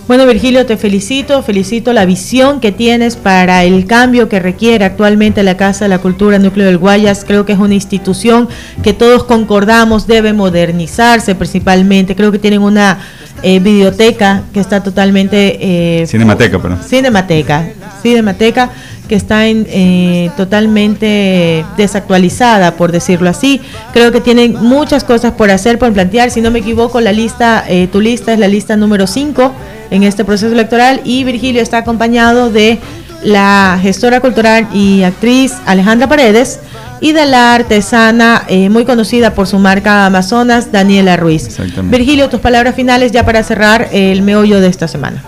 Bueno, 0.06 0.26
Virgilio, 0.26 0.66
te 0.66 0.76
felicito, 0.76 1.42
felicito 1.44 1.94
la 1.94 2.04
visión 2.04 2.60
que 2.60 2.74
tienes 2.74 3.16
para 3.16 3.64
el 3.64 3.86
cambio 3.86 4.28
que 4.28 4.40
requiere 4.40 4.84
actualmente 4.84 5.44
la 5.44 5.56
Casa 5.56 5.86
de 5.86 5.90
la 5.90 6.00
Cultura 6.00 6.40
Núcleo 6.40 6.66
del 6.66 6.78
Guayas. 6.78 7.24
Creo 7.26 7.46
que 7.46 7.54
es 7.54 7.60
una 7.60 7.74
institución 7.74 8.50
que 8.84 8.92
todos 8.92 9.24
concordamos 9.24 10.06
debe 10.06 10.34
modernizarse 10.34 11.36
principalmente. 11.36 12.18
Creo 12.18 12.34
que 12.34 12.40
tienen 12.40 12.62
una 12.62 13.00
eh, 13.44 13.60
biblioteca 13.60 14.44
que 14.54 14.60
está 14.60 14.84
totalmente... 14.84 16.02
Eh, 16.02 16.06
cinemateca, 16.06 16.62
perdón. 16.62 16.80
Cinemateca, 16.86 17.66
cinemateca 18.02 18.72
que 19.08 19.16
está 19.16 19.48
en, 19.48 19.66
eh, 19.70 20.32
totalmente 20.36 21.66
desactualizada, 21.78 22.76
por 22.76 22.92
decirlo 22.92 23.30
así. 23.30 23.62
Creo 23.94 24.12
que 24.12 24.20
tienen 24.20 24.56
muchas 24.60 25.06
cosas 25.06 25.32
por 25.32 25.50
hacer, 25.50 25.80
por 25.80 25.94
plantear. 25.94 26.30
Si 26.30 26.42
no 26.42 26.52
me 26.52 26.60
equivoco, 26.60 27.00
la 27.00 27.14
lista, 27.14 27.64
eh, 27.70 27.88
tu 27.88 28.02
lista 28.02 28.34
es 28.34 28.40
la 28.40 28.50
lista 28.50 28.76
número 28.76 29.08
5 29.08 29.54
en 29.94 30.02
este 30.02 30.26
proceso 30.26 30.52
electoral 30.52 31.02
y 31.04 31.24
Virgilio 31.24 31.62
está 31.62 31.78
acompañado 31.78 32.50
de 32.50 32.80
la 33.24 33.78
gestora 33.80 34.22
cultural 34.22 34.68
y 34.74 35.04
actriz 35.04 35.54
Alejandra 35.68 36.10
Paredes 36.10 36.60
y 37.00 37.12
de 37.12 37.28
la 37.28 37.54
artesana 37.54 38.44
eh, 38.48 38.70
muy 38.70 38.86
conocida 38.86 39.36
por 39.36 39.46
su 39.46 39.60
marca 39.60 40.08
Amazonas, 40.08 40.72
Daniela 40.72 41.16
Ruiz. 41.16 41.60
Virgilio, 41.84 42.28
tus 42.28 42.40
palabras 42.40 42.74
finales 42.74 43.12
ya 43.12 43.24
para 43.24 43.44
cerrar 43.44 43.88
el 43.92 44.24
meollo 44.24 44.60
de 44.62 44.68
esta 44.68 44.88
semana. 44.88 45.24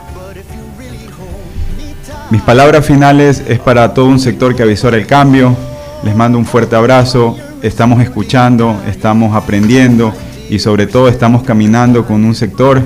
Mis 2.32 2.41
palabras 2.41 2.84
finales 2.84 3.43
es 3.47 3.59
para 3.59 3.93
todo 3.93 4.07
un 4.07 4.20
sector 4.20 4.55
que 4.55 4.63
avisora 4.63 4.97
el 4.97 5.05
cambio. 5.05 5.55
Les 6.03 6.16
mando 6.16 6.39
un 6.39 6.45
fuerte 6.45 6.76
abrazo. 6.76 7.38
Estamos 7.61 8.01
escuchando, 8.01 8.82
estamos 8.89 9.36
aprendiendo 9.36 10.11
y 10.49 10.57
sobre 10.57 10.88
todo 10.88 11.07
estamos 11.07 11.43
caminando 11.43 12.05
con 12.05 12.26
un 12.26 12.34
sector 12.34 12.82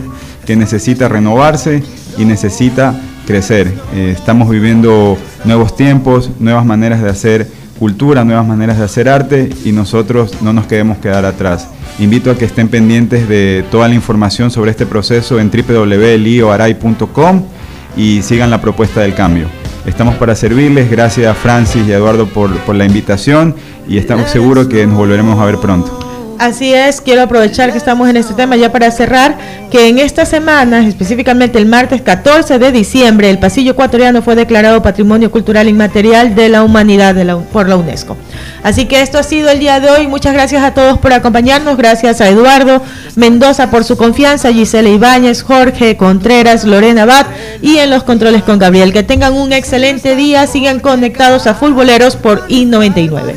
que 0.49 0.55
necesita 0.55 1.07
renovarse 1.07 1.83
y 2.17 2.25
necesita 2.25 2.99
crecer. 3.27 3.71
Eh, 3.93 4.15
estamos 4.17 4.49
viviendo 4.49 5.15
nuevos 5.45 5.75
tiempos, 5.75 6.31
nuevas 6.39 6.65
maneras 6.65 7.03
de 7.03 7.09
hacer 7.11 7.47
cultura, 7.77 8.23
nuevas 8.23 8.47
maneras 8.47 8.79
de 8.79 8.85
hacer 8.85 9.09
arte 9.09 9.51
y 9.63 9.73
nosotros 9.73 10.41
no 10.41 10.51
nos 10.51 10.65
queremos 10.65 10.97
quedar 10.97 11.23
atrás. 11.23 11.67
Invito 11.99 12.31
a 12.31 12.35
que 12.35 12.45
estén 12.45 12.67
pendientes 12.67 13.29
de 13.29 13.63
toda 13.69 13.87
la 13.87 13.93
información 13.93 14.49
sobre 14.49 14.71
este 14.71 14.87
proceso 14.87 15.39
en 15.39 15.51
www.lioaray.com 15.51 17.43
y 17.95 18.23
sigan 18.23 18.49
la 18.49 18.59
propuesta 18.59 19.01
del 19.01 19.13
cambio. 19.13 19.45
Estamos 19.85 20.15
para 20.15 20.33
servirles, 20.33 20.89
gracias 20.89 21.27
a 21.27 21.35
Francis 21.35 21.87
y 21.87 21.91
Eduardo 21.91 22.25
por, 22.25 22.49
por 22.61 22.73
la 22.73 22.85
invitación 22.85 23.53
y 23.87 23.99
estamos 23.99 24.31
seguros 24.31 24.65
que 24.65 24.87
nos 24.87 24.97
volveremos 24.97 25.39
a 25.39 25.45
ver 25.45 25.57
pronto. 25.59 26.08
Así 26.39 26.73
es, 26.73 27.01
quiero 27.01 27.23
aprovechar 27.23 27.73
que 27.73 27.77
estamos 27.77 28.07
en 28.07 28.15
este 28.15 28.33
tema 28.33 28.55
ya 28.55 28.71
para 28.71 28.89
cerrar, 28.91 29.37
que 29.69 29.89
en 29.89 29.99
esta 29.99 30.25
semana, 30.25 30.87
específicamente 30.87 31.57
el 31.57 31.65
martes 31.65 32.01
14 32.01 32.59
de 32.59 32.71
diciembre, 32.71 33.29
el 33.29 33.39
pasillo 33.39 33.73
ecuatoriano 33.73 34.21
fue 34.21 34.35
declarado 34.35 34.81
Patrimonio 34.81 35.31
Cultural 35.31 35.67
Inmaterial 35.67 36.35
de 36.35 36.47
la 36.47 36.63
Humanidad 36.63 37.13
por 37.51 37.67
la 37.67 37.75
UNESCO. 37.75 38.15
Así 38.63 38.85
que 38.85 39.01
esto 39.01 39.19
ha 39.19 39.23
sido 39.23 39.49
el 39.49 39.59
día 39.59 39.81
de 39.81 39.89
hoy. 39.89 40.07
Muchas 40.07 40.33
gracias 40.33 40.63
a 40.63 40.73
todos 40.73 40.97
por 40.97 41.11
acompañarnos. 41.11 41.75
Gracias 41.75 42.21
a 42.21 42.29
Eduardo 42.29 42.81
Mendoza 43.17 43.69
por 43.69 43.83
su 43.83 43.97
confianza, 43.97 44.53
Gisela 44.53 44.87
Ibáñez, 44.87 45.43
Jorge 45.43 45.97
Contreras, 45.97 46.63
Lorena 46.63 47.03
Bat 47.03 47.27
y 47.61 47.79
en 47.79 47.89
los 47.89 48.03
controles 48.03 48.43
con 48.43 48.59
Gabriel. 48.59 48.93
Que 48.93 49.03
tengan 49.03 49.33
un 49.33 49.51
excelente 49.51 50.15
día. 50.15 50.47
Sigan 50.47 50.79
conectados 50.79 51.47
a 51.47 51.53
Futboleros 51.53 52.15
por 52.15 52.47
I99. 52.47 53.35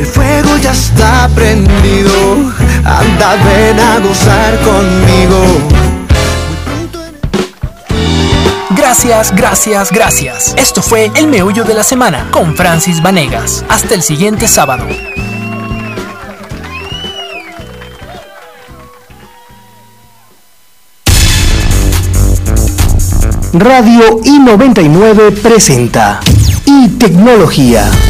El 0.00 0.06
fuego 0.06 0.56
ya 0.56 0.72
está 0.72 1.28
prendido, 1.34 2.10
anda 2.86 3.36
ven 3.44 3.78
a 3.78 3.98
gozar 3.98 4.58
conmigo. 4.60 5.44
Gracias, 8.70 9.36
gracias, 9.36 9.92
gracias. 9.92 10.54
Esto 10.56 10.80
fue 10.80 11.10
El 11.14 11.26
Meullo 11.26 11.64
de 11.64 11.74
la 11.74 11.82
Semana 11.82 12.28
con 12.30 12.56
Francis 12.56 13.02
Vanegas. 13.02 13.62
Hasta 13.68 13.94
el 13.94 14.02
siguiente 14.02 14.48
sábado. 14.48 14.86
Radio 23.52 24.18
I99 24.22 25.42
presenta 25.42 26.20
iTecnología. 26.64 27.90
tecnología 27.90 28.09